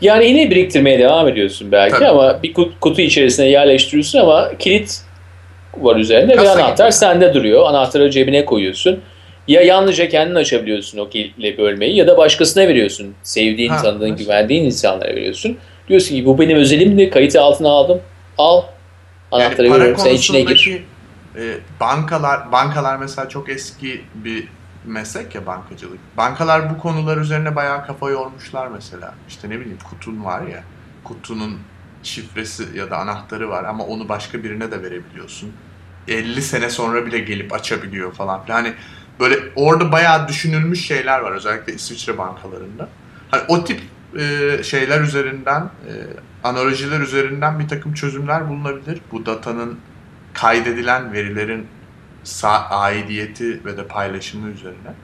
[0.00, 2.06] Yani yine biriktirmeye devam ediyorsun belki Tabii.
[2.08, 5.00] ama bir kutu içerisine yerleştiriyorsun ama kilit
[5.76, 6.96] var üzerinde Kasa ve anahtar gibi.
[6.96, 7.66] sende duruyor.
[7.66, 9.00] Anahtarı cebine koyuyorsun
[9.48, 13.14] ya yalnızca kendin açabiliyorsun o kilitle bölmeyi ya da başkasına veriyorsun.
[13.22, 14.24] Sevdiğin, ha, tanıdığın, nasıl?
[14.24, 15.58] güvendiğin insanlara veriyorsun.
[15.88, 18.00] Diyorsun ki bu benim özelimdi, kayıtı altına aldım.
[18.38, 18.62] Al,
[19.32, 20.82] anahtarı yani veriyorum, sen içine gir.
[21.36, 21.42] E,
[21.80, 24.48] bankalar, bankalar mesela çok eski bir
[24.86, 25.98] meslek ya bankacılık.
[26.16, 29.14] Bankalar bu konular üzerine bayağı kafa yormuşlar mesela.
[29.28, 30.62] İşte ne bileyim kutun var ya,
[31.04, 31.58] kutunun
[32.02, 35.52] şifresi ya da anahtarı var ama onu başka birine de verebiliyorsun.
[36.08, 38.44] 50 sene sonra bile gelip açabiliyor falan.
[38.48, 38.72] Yani
[39.20, 42.88] böyle orada bayağı düşünülmüş şeyler var özellikle İsviçre bankalarında.
[43.30, 43.80] Hani o tip
[44.18, 45.92] e, şeyler üzerinden, e,
[46.44, 49.00] analojiler üzerinden bir takım çözümler bulunabilir.
[49.12, 49.78] Bu datanın
[50.32, 51.66] kaydedilen verilerin
[52.70, 54.94] aidiyeti ve de paylaşımı üzerine.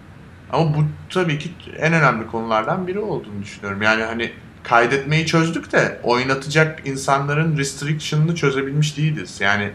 [0.52, 3.82] Ama bu tabii ki en önemli konulardan biri olduğunu düşünüyorum.
[3.82, 9.40] Yani hani kaydetmeyi çözdük de oynatacak insanların restriction'ını çözebilmiş değiliz.
[9.40, 9.70] Yani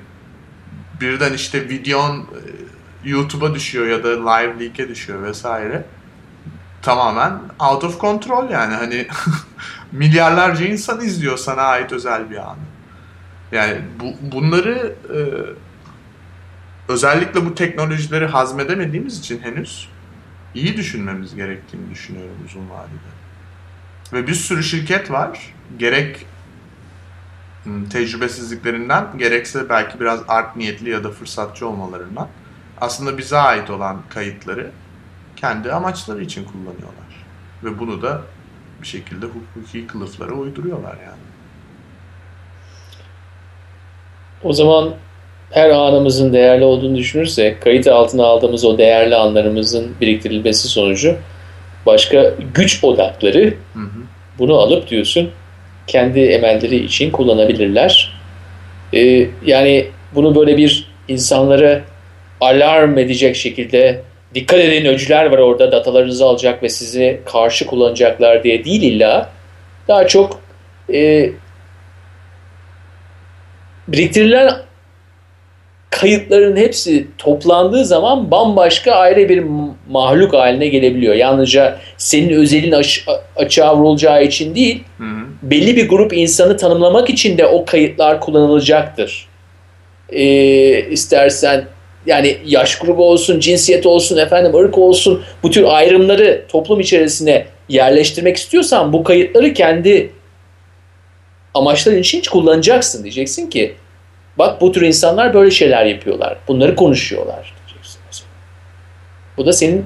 [1.02, 2.28] birden işte videon
[3.04, 5.86] YouTube'a düşüyor ya da Live Leak'e düşüyor vesaire.
[6.82, 9.08] Tamamen out of control yani hani
[9.92, 12.58] milyarlarca insan izliyor sana ait özel bir anı.
[13.52, 15.20] Yani bu, bunları e,
[16.92, 19.90] özellikle bu teknolojileri hazmedemediğimiz için henüz
[20.56, 23.10] iyi düşünmemiz gerektiğini düşünüyorum uzun vadede.
[24.14, 25.54] Ve bir sürü şirket var.
[25.78, 26.26] Gerek
[27.90, 32.28] tecrübesizliklerinden gerekse belki biraz art niyetli ya da fırsatçı olmalarından
[32.82, 34.72] aslında bize ait olan kayıtları
[35.36, 37.26] kendi amaçları için kullanıyorlar.
[37.64, 38.22] Ve bunu da
[38.82, 41.30] bir şekilde hukuki kılıflara uyduruyorlar yani.
[44.44, 44.94] O zaman
[45.52, 51.16] her anımızın değerli olduğunu düşünürsek kayıt altına aldığımız o değerli anlarımızın biriktirilmesi sonucu
[51.86, 54.02] başka güç odakları hı hı.
[54.40, 55.30] bunu alıp diyorsun
[55.88, 58.20] kendi emelleri için kullanabilirler.
[58.94, 61.82] Ee, yani bunu böyle bir insanlara
[62.42, 64.02] alarm edecek şekilde
[64.36, 69.30] dikkat edin öcüler var orada datalarınızı alacak ve sizi karşı kullanacaklar diye değil illa
[69.88, 70.42] daha çok
[70.94, 71.30] e,
[73.88, 74.54] biriktirilen
[75.90, 79.44] kayıtların hepsi toplandığı zaman bambaşka ayrı bir
[79.90, 81.16] mahluk haline gelebiliyor.
[81.16, 85.26] Yalnızca senin özelin aç açığa vurulacağı için değil, hı hı.
[85.42, 89.28] belli bir grup insanı tanımlamak için de o kayıtlar kullanılacaktır.
[90.10, 91.66] Ee, istersen
[92.06, 98.38] yani yaş grubu olsun, cinsiyet olsun, efendim ırk olsun bu tür ayrımları toplum içerisine yerleştirmek
[98.38, 100.12] istiyorsan bu kayıtları kendi
[101.54, 103.04] amaçların için hiç kullanacaksın.
[103.04, 103.76] Diyeceksin ki
[104.38, 106.38] bak bu tür insanlar böyle şeyler yapıyorlar.
[106.48, 107.54] Bunları konuşuyorlar.
[107.68, 108.00] Diyeceksin.
[109.38, 109.86] Bu da senin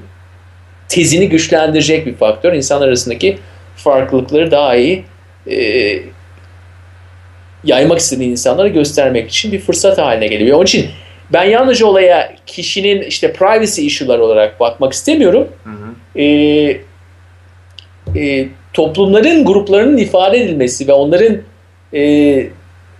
[0.88, 2.52] tezini güçlendirecek bir faktör.
[2.52, 3.38] İnsanlar arasındaki
[3.76, 5.04] farklılıkları daha iyi
[5.50, 5.98] e,
[7.64, 10.56] yaymak istediğin insanlara göstermek için bir fırsat haline geliyor.
[10.56, 10.86] Onun için
[11.34, 15.48] ben yalnızca olaya kişinin işte privacy issue'lar olarak bakmak istemiyorum.
[15.64, 16.20] Hı hı.
[16.20, 16.24] E,
[18.16, 21.36] e, toplumların, gruplarının ifade edilmesi ve onların
[21.94, 22.46] e,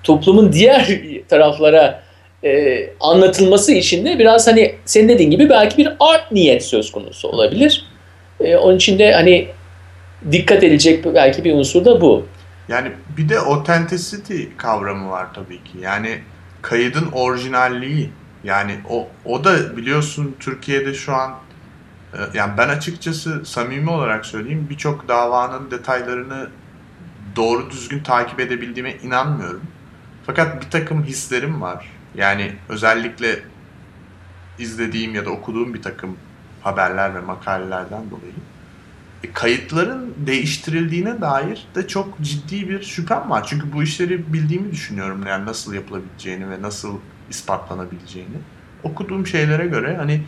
[0.02, 2.02] toplumun diğer taraflara
[2.44, 7.28] e, anlatılması için de biraz hani senin dediğin gibi belki bir art niyet söz konusu
[7.28, 7.84] olabilir.
[8.40, 9.48] E, onun için de hani
[10.32, 12.26] dikkat edilecek belki bir unsur da bu.
[12.68, 15.78] Yani bir de authenticity kavramı var tabii ki.
[15.82, 16.18] Yani
[16.62, 18.10] kaydın orijinalliği.
[18.44, 21.34] Yani o, o da biliyorsun Türkiye'de şu an
[22.12, 26.48] e, yani ben açıkçası samimi olarak söyleyeyim birçok davanın detaylarını
[27.36, 29.62] doğru düzgün takip edebildiğime inanmıyorum.
[30.26, 31.90] Fakat bir takım hislerim var.
[32.14, 33.42] Yani özellikle
[34.58, 36.16] izlediğim ya da okuduğum bir takım
[36.62, 38.32] haberler ve makalelerden dolayı
[39.24, 43.46] e, kayıtların değiştirildiğine dair de çok ciddi bir şüphem var.
[43.46, 45.26] Çünkü bu işleri bildiğimi düşünüyorum.
[45.26, 46.98] Yani nasıl yapılabileceğini ve nasıl
[47.30, 48.36] ispatlanabileceğini.
[48.82, 50.22] Okuduğum şeylere göre hani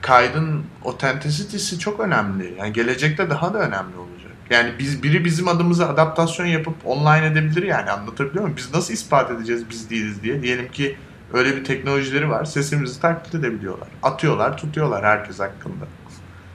[0.00, 2.54] kaydın authenticity çok önemli.
[2.58, 4.32] Yani gelecekte daha da önemli olacak.
[4.50, 8.56] Yani biz biri bizim adımıza adaptasyon yapıp online edebilir yani anlatabiliyor muyum?
[8.56, 10.42] Biz nasıl ispat edeceğiz biz değiliz diye.
[10.42, 10.96] Diyelim ki
[11.32, 12.44] öyle bir teknolojileri var.
[12.44, 13.88] Sesimizi taklit edebiliyorlar.
[14.02, 15.84] Atıyorlar, tutuyorlar herkes hakkında.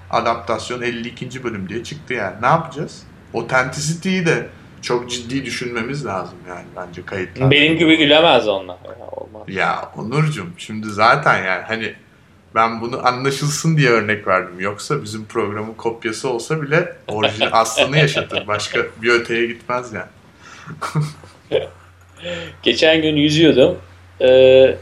[0.09, 1.43] Adaptasyon 52.
[1.43, 2.35] bölüm diye çıktı yani.
[2.41, 3.03] Ne yapacağız?
[3.33, 4.49] Authenticity'yi de
[4.81, 7.51] çok ciddi düşünmemiz lazım yani bence kayıtlar.
[7.51, 8.77] Benim gibi gülemez onlar.
[8.99, 9.41] Ya, olmaz.
[9.47, 11.93] ya Onurcuğum şimdi zaten yani hani
[12.55, 14.59] ben bunu anlaşılsın diye örnek verdim.
[14.59, 18.47] Yoksa bizim programın kopyası olsa bile orijinal aslını yaşatır.
[18.47, 20.09] Başka bir öteye gitmez yani.
[22.63, 23.77] Geçen gün yüzüyordum.
[24.21, 24.75] Ee,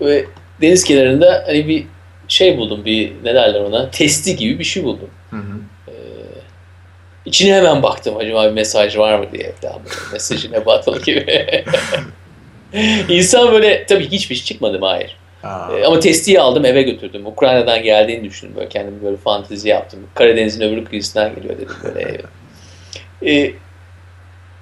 [0.00, 0.24] ve
[0.60, 1.86] deniz kenarında hani bir
[2.28, 2.84] şey buldum.
[2.84, 3.90] Bir ne derler ona?
[3.90, 5.10] Testi gibi bir şey buldum.
[5.30, 5.60] Hı hı.
[7.26, 9.52] İçine hemen baktım acaba bir mesaj var mı diye.
[9.62, 9.78] Daha
[10.12, 11.64] mesajına batılı gibi.
[13.08, 14.78] İnsan böyle tabii hiçbir şey çıkmadı?
[14.80, 15.16] Hayır.
[15.42, 15.68] Aa.
[15.72, 17.26] Ee, ama testiyi aldım eve götürdüm.
[17.26, 18.56] Ukrayna'dan geldiğini düşündüm.
[18.56, 20.00] Böyle kendimi böyle fantezi yaptım.
[20.14, 22.20] Karadeniz'in öbür kıyısından geliyor dedim böyle.
[23.26, 23.52] ee,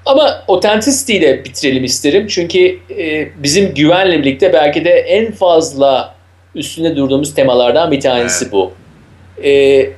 [0.06, 2.26] ama authenticity ile bitirelim isterim.
[2.26, 6.14] Çünkü e, bizim güvenle birlikte belki de en fazla
[6.54, 8.52] üstünde durduğumuz temalardan bir tanesi evet.
[8.52, 8.72] bu.
[9.44, 9.90] E,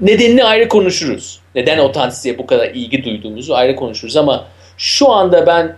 [0.00, 1.40] nedenini ayrı konuşuruz.
[1.54, 4.44] Neden authenticite'ye bu kadar ilgi duyduğumuzu ayrı konuşuruz ama
[4.76, 5.76] şu anda ben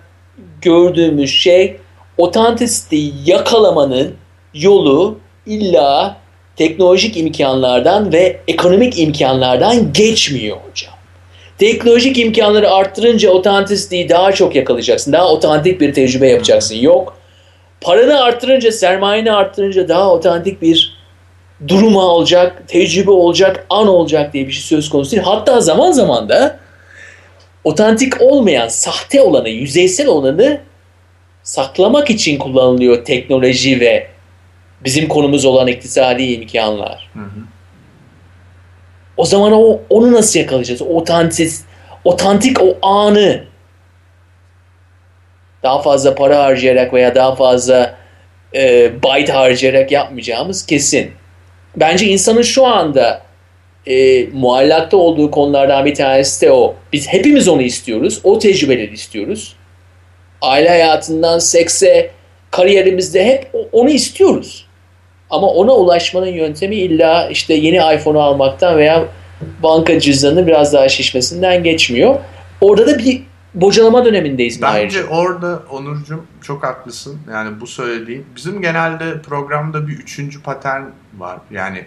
[0.61, 1.77] gördüğümüz şey
[2.19, 4.15] otantisiteyi yakalamanın
[4.55, 6.17] yolu illa
[6.57, 10.95] teknolojik imkanlardan ve ekonomik imkanlardan geçmiyor hocam.
[11.59, 15.13] Teknolojik imkanları arttırınca otantisiteyi daha çok yakalayacaksın.
[15.13, 16.77] Daha otantik bir tecrübe yapacaksın.
[16.77, 17.17] Yok.
[17.81, 20.92] Paranı arttırınca, sermayeni arttırınca daha otantik bir
[21.69, 25.23] duruma olacak, tecrübe olacak, an olacak diye bir şey söz konusu değil.
[25.23, 26.59] Hatta zaman zaman da
[27.65, 30.61] otantik olmayan, sahte olanı, yüzeysel olanı
[31.43, 34.07] saklamak için kullanılıyor teknoloji ve
[34.85, 37.11] bizim konumuz olan iktisadi imkanlar.
[37.15, 37.43] Hı hı.
[39.17, 40.83] O zaman o onu nasıl yakalayacağız?
[40.83, 41.53] Otantik,
[42.05, 43.45] otantik o anı
[45.63, 47.95] daha fazla para harcayarak veya daha fazla
[48.55, 51.13] e, byte harcayarak yapmayacağımız kesin.
[51.77, 53.23] Bence insanın şu anda
[53.87, 56.75] e, muallakta olduğu konulardan bir tanesi de o.
[56.93, 58.21] Biz hepimiz onu istiyoruz.
[58.25, 59.57] O tecrübeleri istiyoruz.
[60.43, 62.11] Aile hayatından sekse,
[62.51, 64.67] kariyerimizde hep onu istiyoruz.
[65.31, 69.05] Ama ona ulaşmanın yöntemi illa işte yeni iPhone'u almaktan veya
[69.63, 72.15] banka cüzdanının biraz daha şişmesinden geçmiyor.
[72.61, 73.23] Orada da bir
[73.55, 75.07] bocalama dönemindeyiz Bence ayrıca.
[75.07, 77.21] orada Onurcuğum çok haklısın.
[77.31, 78.27] Yani bu söylediğin.
[78.37, 80.83] Bizim genelde programda bir üçüncü patern
[81.19, 81.39] var.
[81.51, 81.87] Yani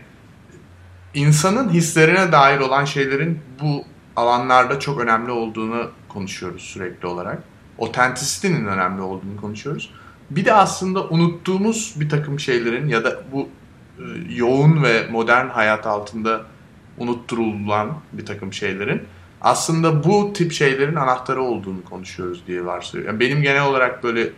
[1.14, 3.84] insanın hislerine dair olan şeylerin bu
[4.16, 7.44] alanlarda çok önemli olduğunu konuşuyoruz sürekli olarak.
[7.78, 9.92] Otentisitenin önemli olduğunu konuşuyoruz.
[10.30, 13.50] Bir de aslında unuttuğumuz bir takım şeylerin ya da bu
[14.00, 14.04] e,
[14.36, 16.42] yoğun ve modern hayat altında
[16.98, 19.02] unutturulan bir takım şeylerin
[19.46, 23.14] aslında bu tip şeylerin anahtarı olduğunu konuşuyoruz diye varsayıyorum.
[23.14, 24.30] Yani benim genel olarak böyle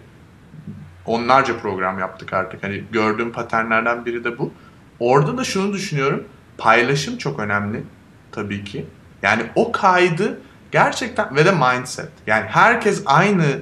[1.05, 2.63] onlarca program yaptık artık.
[2.63, 4.51] Hani gördüğüm paternlerden biri de bu.
[4.99, 6.23] Orada da şunu düşünüyorum.
[6.57, 7.83] Paylaşım çok önemli
[8.31, 8.85] tabii ki.
[9.21, 10.41] Yani o kaydı
[10.71, 12.09] gerçekten ve de mindset.
[12.27, 13.61] Yani herkes aynı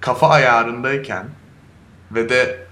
[0.00, 1.26] kafa ayarındayken
[2.12, 2.66] ve de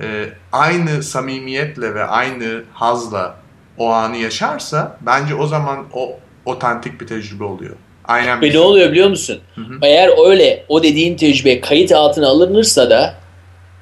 [0.00, 3.36] e, aynı samimiyetle ve aynı hazla
[3.78, 7.76] o anı yaşarsa bence o zaman o otantik bir tecrübe oluyor.
[8.04, 8.42] Aynen.
[8.42, 9.40] Ve ne oluyor biliyor musun?
[9.54, 9.78] Hı hı.
[9.82, 13.14] Eğer öyle o dediğin tecrübe kayıt altına alınırsa da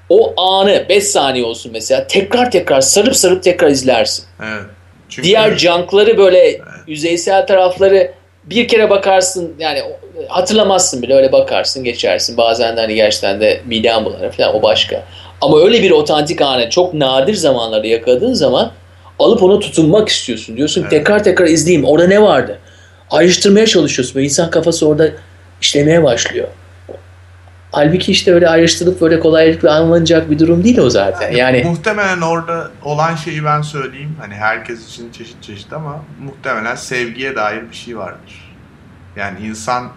[0.08, 4.24] o anı 5 saniye olsun mesela tekrar tekrar sarıp sarıp tekrar izlersin.
[4.42, 4.62] Evet.
[5.08, 8.12] Çünkü Diğer junkları böyle yüzeysel tarafları
[8.44, 9.82] bir kere bakarsın yani
[10.28, 12.36] hatırlamazsın bile öyle bakarsın geçersin.
[12.36, 15.02] Bazen de hani gerçekten de miden bulanır falan o başka.
[15.40, 18.72] Ama öyle bir otantik anı çok nadir zamanlarda yakaladığın zaman
[19.18, 20.56] alıp ona tutunmak istiyorsun.
[20.56, 20.90] Diyorsun Evet.
[20.90, 22.58] tekrar tekrar izleyeyim orada ne vardı?
[23.10, 25.10] Ayrıştırmaya çalışıyorsun ve insan kafası orada
[25.60, 26.48] işlemeye başlıyor.
[27.72, 31.32] Halbuki işte öyle ayrıştırıp böyle kolaylıkla anlanacak bir durum değil o zaten.
[31.32, 34.16] Yani muhtemelen orada olan şeyi ben söyleyeyim.
[34.20, 38.54] Hani herkes için çeşit çeşit ama muhtemelen sevgiye dair bir şey vardır.
[39.16, 39.92] Yani insan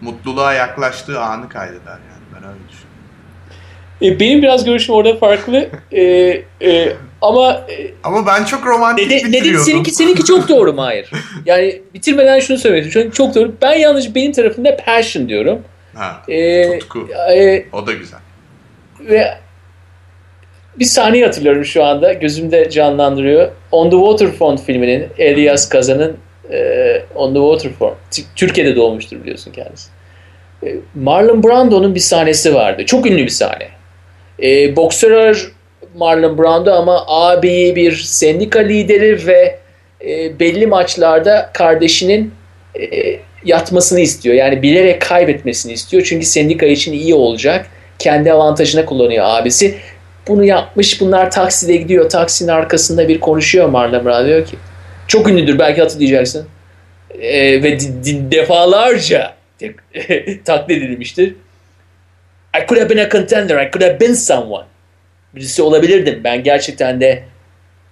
[0.00, 2.22] mutluluğa yaklaştığı anı kaydeder yani.
[2.34, 2.92] Ben öyle düşünüyorum.
[4.02, 5.68] e, benim biraz görüşüm orada farklı.
[5.92, 6.02] E,
[6.62, 9.64] e, ama e, Ama ben çok romantik neden bitiriyordum.
[9.64, 10.82] seninki seninki çok doğru mu?
[10.82, 11.10] Hayır.
[11.46, 13.12] Yani bitirmeden şunu söylemek istiyorum.
[13.16, 13.52] Çünkü çok doğru.
[13.62, 15.62] Ben yalnız benim tarafımda passion diyorum.
[15.94, 17.08] Ha, Ee, tutku.
[17.34, 18.18] e, O da güzel.
[19.00, 19.34] ve
[20.78, 22.12] bir sahneyi hatırlıyorum şu anda.
[22.12, 23.50] Gözümde canlandırıyor.
[23.72, 26.16] On the Waterfront filminin Elias Kazan'ın
[26.50, 26.58] e,
[27.14, 27.96] On the Waterfront.
[28.36, 29.88] Türkiye'de doğmuştur biliyorsun kendisi.
[30.66, 32.86] E, Marlon Brando'nun bir sahnesi vardı.
[32.86, 33.68] Çok ünlü bir sahne.
[34.42, 35.52] E, boksör
[35.96, 39.58] Marlon Brando ama abi bir sendika lideri ve
[40.04, 42.34] e, belli maçlarda kardeşinin
[42.80, 44.34] e, yatmasını istiyor.
[44.34, 46.02] Yani bilerek kaybetmesini istiyor.
[46.06, 47.66] Çünkü sendika için iyi olacak.
[47.98, 49.74] Kendi avantajına kullanıyor abisi.
[50.28, 51.00] Bunu yapmış.
[51.00, 52.10] Bunlar takside gidiyor.
[52.10, 54.26] Taksinin arkasında bir konuşuyor Marlon Brando.
[54.26, 54.56] Diyor ki
[55.08, 56.46] çok ünlüdür belki hatırlayacaksın.
[57.20, 57.78] E, ve
[58.30, 59.34] defalarca
[60.44, 61.34] taklit edilmiştir.
[62.62, 63.66] I could have been a contender.
[63.66, 64.71] I could have been someone.
[65.34, 66.20] Birisi olabilirdim.
[66.24, 67.22] Ben gerçekten de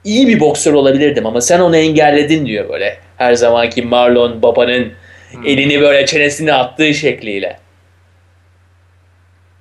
[0.04, 2.96] iyi bir boksör olabilirdim ama sen onu engelledin diyor böyle.
[3.16, 4.92] Her zamanki Marlon babanın
[5.32, 5.46] Hmm.
[5.46, 7.58] elini böyle çenesine attığı şekliyle.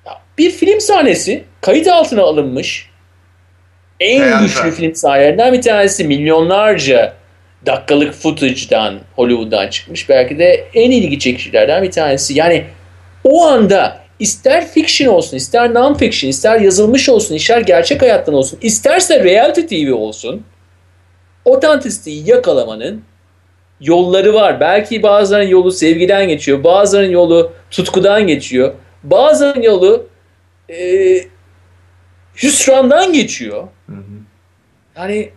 [0.06, 2.90] Ya, Bir film sahnesi kayıt altına alınmış.
[4.00, 4.46] En Beğendim.
[4.46, 6.04] güçlü film sahnelerinden bir tanesi.
[6.04, 7.12] Milyonlarca
[7.66, 10.08] dakikalık footage'dan Hollywood'dan çıkmış.
[10.08, 12.34] Belki de en ilgi çekicilerden bir tanesi.
[12.34, 12.64] Yani
[13.24, 19.24] o anda ister fiction olsun, ister non-fiction, ister yazılmış olsun, ister gerçek hayattan olsun, isterse
[19.24, 20.44] reality TV olsun,
[21.44, 23.02] otantisiteyi yakalamanın
[23.80, 24.60] yolları var.
[24.60, 30.06] Belki bazılarının yolu sevgiden geçiyor, bazılarının yolu tutkudan geçiyor, bazılarının yolu
[30.68, 30.78] e,
[32.42, 33.68] hüsrandan geçiyor.
[33.86, 34.20] Hı hı.
[34.96, 35.30] Yani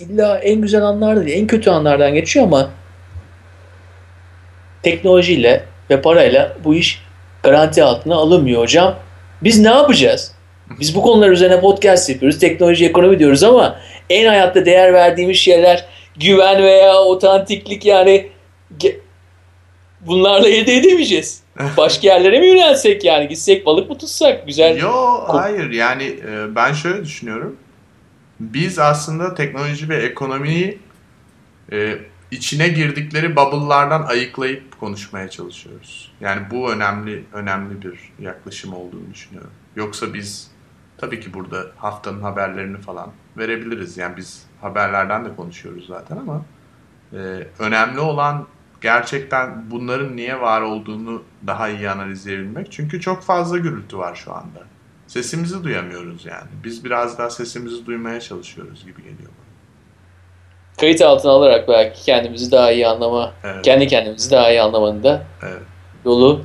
[0.00, 2.70] illa en güzel anlarda değil, en kötü anlardan geçiyor ama
[4.82, 7.05] teknolojiyle ve parayla bu iş
[7.46, 8.94] garanti altına alınmıyor hocam.
[9.42, 10.32] Biz ne yapacağız?
[10.80, 13.80] Biz bu konular üzerine podcast yapıyoruz, teknoloji, ekonomi diyoruz ama
[14.10, 15.84] en hayatta değer verdiğimiz şeyler
[16.16, 18.28] güven veya otantiklik yani
[20.00, 21.42] bunlarla elde edemeyeceğiz.
[21.76, 23.28] Başka yerlere mi yönelsek yani?
[23.28, 24.46] Gitsek balık mı tutsak?
[24.46, 24.80] Güzel.
[24.80, 27.56] Yo hayır yani e, ben şöyle düşünüyorum.
[28.40, 30.78] Biz aslında teknoloji ve ekonomiyi
[31.72, 31.94] e,
[32.30, 36.12] içine girdikleri bubble'lardan ayıklayıp konuşmaya çalışıyoruz.
[36.20, 39.52] Yani bu önemli önemli bir yaklaşım olduğunu düşünüyorum.
[39.76, 40.50] Yoksa biz
[40.98, 43.96] tabii ki burada haftanın haberlerini falan verebiliriz.
[43.96, 46.44] Yani biz haberlerden de konuşuyoruz zaten ama
[47.12, 48.46] e, önemli olan
[48.80, 52.72] gerçekten bunların niye var olduğunu daha iyi analiz edebilmek.
[52.72, 54.66] Çünkü çok fazla gürültü var şu anda.
[55.06, 56.48] sesimizi duyamıyoruz yani.
[56.64, 59.45] Biz biraz daha sesimizi duymaya çalışıyoruz gibi geliyor bana.
[60.80, 63.64] Kayıt altına alarak belki kendimizi daha iyi anlama, Evet.
[63.64, 65.62] kendi kendimizi daha iyi anlamanın da Evet.
[66.04, 66.40] yolu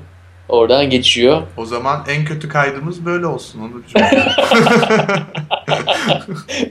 [0.50, 1.42] oradan geçiyor.
[1.58, 3.72] O zaman en kötü kaydımız böyle olsun onu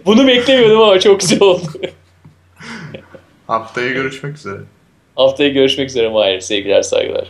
[0.07, 1.63] Bunu beklemiyordum ama çok güzel oldu.
[3.47, 4.59] Haftaya görüşmek üzere.
[5.17, 6.41] Haftaya görüşmek üzere Mahir.
[6.41, 7.29] Sevgiler, saygılar.